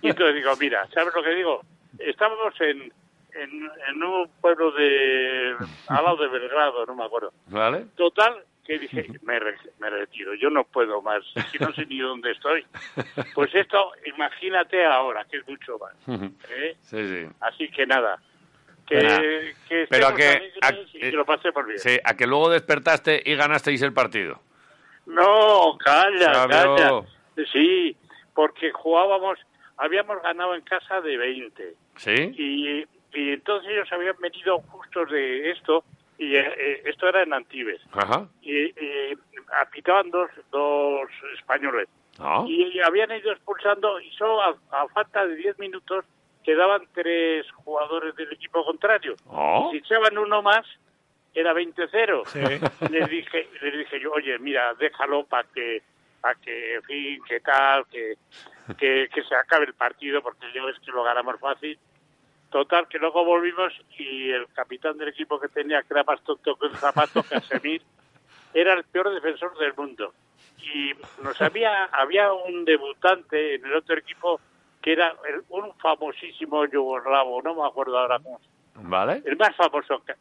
y 0.02 0.08
entonces 0.08 0.34
digo, 0.36 0.52
mira, 0.60 0.86
¿sabes 0.92 1.14
lo 1.14 1.22
que 1.22 1.30
digo? 1.34 1.62
Estábamos 1.98 2.54
en, 2.60 2.92
en, 3.34 3.70
en 3.88 4.02
un 4.02 4.28
pueblo 4.40 4.70
de 4.72 5.54
al 5.88 6.04
lado 6.04 6.16
de 6.18 6.28
Belgrado, 6.28 6.84
no 6.86 6.94
me 6.94 7.04
acuerdo. 7.04 7.32
¿Vale? 7.46 7.86
Total, 7.96 8.34
que 8.66 8.78
dije, 8.78 9.06
me, 9.22 9.38
re- 9.38 9.56
me 9.78 9.88
retiro, 9.88 10.34
yo 10.34 10.50
no 10.50 10.64
puedo 10.64 11.00
más, 11.00 11.22
que 11.52 11.58
no 11.58 11.72
sé 11.72 11.86
ni 11.86 11.98
dónde 12.00 12.32
estoy. 12.32 12.64
Pues 13.34 13.54
esto, 13.54 13.92
imagínate 14.06 14.84
ahora, 14.84 15.24
que 15.24 15.38
es 15.38 15.48
mucho 15.48 15.78
más. 15.78 15.94
¿eh? 16.50 16.76
Sí, 16.82 17.06
sí. 17.08 17.26
Así 17.40 17.68
que 17.70 17.86
nada, 17.86 18.18
que, 18.86 19.54
que 19.68 19.86
Pero 19.88 20.06
a 20.08 20.14
que- 20.14 20.52
a- 20.62 20.72
y 20.92 21.00
que 21.00 21.12
lo 21.12 21.24
pasemos 21.24 21.66
bien. 21.66 21.78
Sí, 21.78 21.98
a 22.04 22.14
que 22.16 22.26
luego 22.26 22.50
despertaste 22.50 23.22
y 23.24 23.34
ganasteis 23.36 23.82
el 23.82 23.92
partido. 23.92 24.40
No, 25.06 25.76
calla, 25.84 26.32
Sabio. 26.34 26.76
calla. 26.76 27.02
Sí, 27.52 27.96
porque 28.34 28.70
jugábamos, 28.72 29.38
habíamos 29.76 30.22
ganado 30.22 30.54
en 30.54 30.62
casa 30.62 31.00
de 31.00 31.16
20 31.16 31.74
¿Sí? 31.96 32.14
y, 32.14 32.80
y 33.18 33.32
entonces 33.32 33.70
ellos 33.70 33.88
habían 33.92 34.16
venido 34.20 34.58
justos 34.60 35.10
de 35.10 35.50
esto 35.50 35.84
y 36.16 36.36
eh, 36.36 36.54
eh, 36.56 36.82
esto 36.86 37.08
era 37.08 37.22
en 37.22 37.32
Antibes 37.32 37.80
Ajá. 37.92 38.28
y, 38.40 38.66
y 38.66 39.18
apitaban 39.60 40.10
dos, 40.10 40.30
dos 40.52 41.08
españoles 41.38 41.88
No. 42.18 42.46
y 42.48 42.80
habían 42.80 43.10
ido 43.12 43.32
expulsando 43.32 44.00
y 44.00 44.10
solo 44.12 44.40
a, 44.42 44.56
a 44.70 44.88
falta 44.88 45.26
de 45.26 45.34
10 45.36 45.58
minutos 45.58 46.04
quedaban 46.44 46.86
tres 46.92 47.50
jugadores 47.52 48.14
del 48.14 48.32
equipo 48.32 48.64
contrario. 48.64 49.14
Oh. 49.26 49.70
Y 49.72 49.72
si 49.72 49.78
echaban 49.78 50.16
uno 50.18 50.42
más, 50.42 50.64
era 51.34 51.52
20-0. 51.52 52.26
Sí. 52.26 52.88
Les 52.92 53.08
dije, 53.08 53.48
les 53.60 53.78
dije 53.78 54.00
yo, 54.00 54.12
oye, 54.12 54.38
mira, 54.38 54.74
déjalo 54.74 55.24
para 55.24 55.48
que, 55.48 55.82
para 56.20 56.34
que, 56.36 56.74
en 56.74 56.82
fin, 56.82 57.22
que 57.26 57.40
tal, 57.40 57.86
que, 57.86 58.14
que, 58.78 59.08
que 59.12 59.22
se 59.24 59.34
acabe 59.34 59.64
el 59.66 59.74
partido, 59.74 60.22
porque 60.22 60.46
ya 60.54 60.64
ves 60.64 60.78
que 60.84 60.92
lo 60.92 61.02
ganamos 61.02 61.40
fácil. 61.40 61.78
Total, 62.50 62.86
que 62.86 62.98
luego 62.98 63.24
volvimos 63.24 63.72
y 63.98 64.30
el 64.30 64.46
capitán 64.54 64.96
del 64.96 65.08
equipo 65.08 65.40
que 65.40 65.48
tenía, 65.48 65.82
que 65.82 65.92
era 65.92 66.04
más 66.04 66.22
tonto 66.22 66.54
que 66.54 66.66
un 66.66 66.74
zapato, 66.74 67.24
Casemir, 67.28 67.82
era 68.52 68.74
el 68.74 68.84
peor 68.84 69.12
defensor 69.12 69.58
del 69.58 69.74
mundo. 69.74 70.12
Y 70.62 70.92
nos 71.22 71.40
había, 71.42 71.86
había 71.86 72.32
un 72.32 72.64
debutante 72.64 73.56
en 73.56 73.64
el 73.66 73.74
otro 73.74 73.98
equipo 73.98 74.40
que 74.84 74.92
era 74.92 75.14
el- 75.26 75.42
un 75.48 75.72
famosísimo 75.78 76.66
yugoslavo, 76.66 77.40
no 77.40 77.54
me 77.54 77.66
acuerdo 77.66 77.98
ahora 77.98 78.18
cómo 78.18 78.38
¿Vale? 78.74 79.22
el 79.24 79.34
más 79.38 79.56
famoso 79.56 80.02
que, 80.04 80.12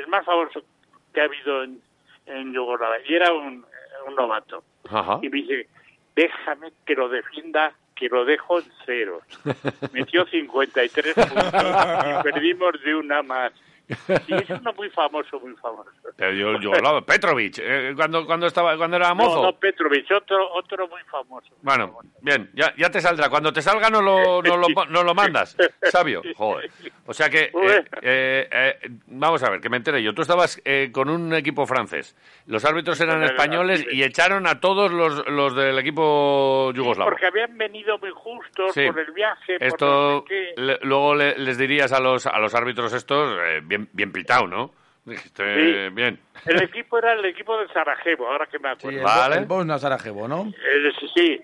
el 0.00 0.06
más 0.06 0.24
famoso 0.24 0.62
que 1.12 1.20
ha 1.20 1.24
habido 1.24 1.64
en, 1.64 1.82
en 2.26 2.52
Yugoslavia. 2.54 3.04
Y 3.08 3.14
era 3.14 3.32
un, 3.32 3.66
un 4.06 4.14
novato. 4.14 4.62
Ajá. 4.88 5.18
y 5.22 5.28
me 5.28 5.36
dice 5.42 5.66
déjame 6.14 6.72
que 6.86 6.94
lo 6.94 7.08
defienda 7.08 7.72
que 7.96 8.08
lo 8.08 8.24
dejo 8.24 8.58
en 8.60 8.64
cero 8.86 9.20
metió 9.92 10.24
53 10.26 11.14
puntos 11.14 11.34
y 11.34 12.22
perdimos 12.22 12.80
de 12.84 12.94
una 12.94 13.22
más 13.22 13.52
y 13.88 14.34
es 14.34 14.50
uno 14.50 14.72
muy 14.74 14.88
famoso 14.90 15.38
muy 15.40 15.54
famoso 15.56 15.90
Pero 16.16 16.32
yo, 16.32 16.58
yo 16.60 16.72
hablaba, 16.74 17.02
Petrovic, 17.02 17.58
eh, 17.60 17.92
cuando, 17.96 18.24
cuando, 18.26 18.46
estaba, 18.46 18.76
cuando 18.76 18.96
era 18.96 19.12
mozo. 19.14 19.36
no, 19.36 19.42
no 19.42 19.52
Petrovic 19.58 20.10
otro 20.12 20.52
otro 20.54 20.88
muy 20.88 21.02
famoso 21.10 21.48
Bueno, 21.62 21.98
bien, 22.20 22.50
ya, 22.54 22.72
ya 22.76 22.90
te 22.90 23.00
saldrá. 23.00 23.28
Cuando 23.28 23.52
te 23.52 23.60
salga 23.62 23.88
no 23.90 24.00
lo, 24.02 24.42
no 24.42 24.56
lo, 24.56 24.66
no 24.88 25.02
lo 25.02 25.14
mandas, 25.14 25.56
sabio. 25.90 26.22
Joder. 26.36 26.70
O 27.06 27.12
sea 27.12 27.28
que, 27.28 27.44
eh, 27.62 27.84
eh, 28.02 28.48
eh, 28.50 28.78
vamos 29.06 29.42
a 29.42 29.50
ver, 29.50 29.60
que 29.60 29.68
me 29.68 29.76
enteré 29.76 30.02
yo. 30.02 30.14
Tú 30.14 30.22
estabas 30.22 30.60
eh, 30.64 30.90
con 30.92 31.08
un 31.10 31.34
equipo 31.34 31.66
francés. 31.66 32.16
Los 32.46 32.64
árbitros 32.64 33.00
eran 33.00 33.22
españoles 33.24 33.84
y 33.90 34.02
echaron 34.02 34.46
a 34.46 34.60
todos 34.60 34.90
los, 34.92 35.26
los 35.28 35.54
del 35.54 35.78
equipo 35.78 36.72
yugoslavo. 36.74 37.10
porque 37.10 37.26
habían 37.26 37.56
venido 37.58 37.98
muy 37.98 38.10
justos 38.10 38.72
Sí. 38.72 38.86
por 38.86 38.98
el 39.00 39.12
viaje 39.12 39.58
por 39.58 39.66
Esto 39.68 39.86
no 39.86 40.18
sé 40.20 40.24
qué. 40.28 40.60
le- 40.60 40.78
luego 40.82 41.14
le- 41.14 41.36
les 41.38 41.58
dirías 41.58 41.92
a 41.92 42.00
los, 42.00 42.26
a 42.26 42.38
los 42.38 42.54
árbitros 42.54 42.92
estos, 42.92 43.36
bien, 43.72 43.88
bien 43.92 44.12
pitado, 44.12 44.46
¿no? 44.46 44.70
Dijiste, 45.04 45.88
Sí. 45.88 45.94
bien. 45.94 46.18
el 46.46 46.62
equipo 46.62 46.98
era 46.98 47.14
el 47.14 47.24
equipo 47.24 47.58
de 47.58 47.66
Sarajevo 47.68 48.28
ahora 48.28 48.46
que 48.46 48.58
me 48.58 48.68
Sí, 48.68 48.74
acuerdo 48.78 48.98
el, 48.98 49.04
Vale. 49.04 49.36
el 49.38 49.46
Bosna 49.46 49.78
Sarajevo, 49.78 50.28
¿no? 50.28 50.42
Eh, 50.48 50.92
sí, 51.00 51.06
sí. 51.14 51.40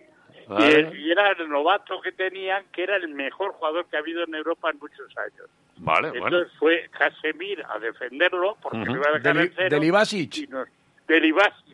Vale. 0.46 0.66
Y, 0.66 0.74
el- 0.74 0.98
y 1.00 1.10
era 1.10 1.32
el 1.32 1.48
novato 1.48 2.00
que 2.00 2.12
tenían, 2.12 2.64
que 2.72 2.82
era 2.84 2.96
el 2.96 3.08
mejor 3.08 3.52
jugador 3.52 3.86
que 3.90 3.96
ha 3.96 4.00
habido 4.00 4.22
en 4.24 4.34
Europa 4.34 4.70
en 4.70 4.78
muchos 4.78 5.06
años. 5.18 5.48
Vale, 5.78 6.10
bueno. 6.10 6.26
Entonces 6.26 6.52
fue 6.58 6.88
Casemir 6.96 7.62
a 7.68 7.78
defenderlo, 7.78 8.56
porque 8.62 8.78
Ujú. 8.78 8.86
lo 8.94 8.96
iba 8.96 9.06
a 9.10 9.18
dejar 9.18 9.36
Del- 9.36 9.52
cero. 9.56 9.68
del 9.70 9.84
Ibasic. 9.84 10.36
y 10.38 10.46
nos- 10.46 10.68
Del 11.08 11.24
Ibasic. 11.32 11.68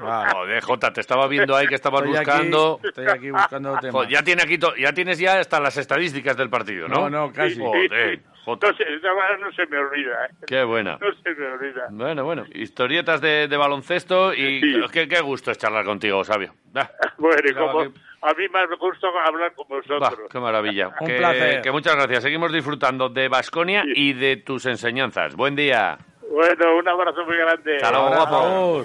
Ah. 0.00 0.30
Joder, 0.32 0.62
Jota, 0.64 0.92
te 0.92 1.00
estaba 1.00 1.26
viendo 1.28 1.54
ahí 1.56 1.66
que 1.68 1.76
estabas 1.76 2.02
Estoy 2.02 2.16
aquí- 2.16 2.26
buscando. 2.26 2.80
estoy 2.82 3.06
aquí 3.06 3.30
buscando 3.30 3.70
temas. 3.80 3.92
Joder, 3.94 4.08
ya, 4.10 4.22
tiene 4.24 4.42
aquí 4.42 4.58
to- 4.58 4.74
ya 4.76 4.92
tienes 4.92 5.18
ya 5.18 5.38
hasta 5.38 5.60
las 5.60 5.76
estadísticas 5.76 6.36
del 6.36 6.50
partido, 6.50 6.88
¿no? 6.88 7.08
No, 7.08 7.10
no, 7.10 7.32
casi. 7.32 7.58
Joder, 7.58 8.20
Entonces, 8.46 8.86
esa 8.88 9.14
manera 9.14 9.36
no 9.38 9.52
se 9.52 9.66
me 9.66 9.78
olvida. 9.78 10.26
¿eh? 10.26 10.30
Qué 10.46 10.62
buena. 10.64 10.98
No 11.00 11.12
se 11.22 11.34
me 11.34 11.46
olvida. 11.46 11.86
Bueno, 11.90 12.24
bueno, 12.24 12.44
historietas 12.52 13.20
de, 13.20 13.48
de 13.48 13.56
baloncesto 13.56 14.32
y 14.34 14.60
Sí. 14.60 14.80
qué, 14.92 15.08
qué 15.08 15.20
gusto 15.20 15.50
es 15.50 15.58
charlar 15.58 15.84
contigo, 15.84 16.22
Sabio. 16.24 16.54
Bueno, 17.18 17.42
y 17.44 17.52
como 17.54 17.82
que- 17.82 18.00
a 18.22 18.34
mí 18.34 18.44
me 18.52 18.76
gusta 18.76 19.06
hablar 19.26 19.52
con 19.54 19.66
vosotros. 19.68 20.28
qué 20.30 20.38
maravilla. 20.38 20.88
Un 21.00 21.06
que, 21.06 21.16
placer. 21.18 21.62
que 21.62 21.70
muchas 21.70 21.94
gracias. 21.96 22.22
Seguimos 22.22 22.52
disfrutando 22.52 23.08
de 23.08 23.28
Basconia 23.28 23.82
Sí. 23.84 23.92
y 23.94 24.12
de 24.14 24.36
tus 24.36 24.66
enseñanzas. 24.66 25.34
Buen 25.36 25.56
día. 25.56 25.96
Bueno, 26.30 26.76
un 26.76 26.86
abrazo 26.88 27.24
muy 27.24 27.36
grande. 27.36 27.76
Hasta 27.76 27.90
luego, 27.90 28.08
guapo. 28.14 28.84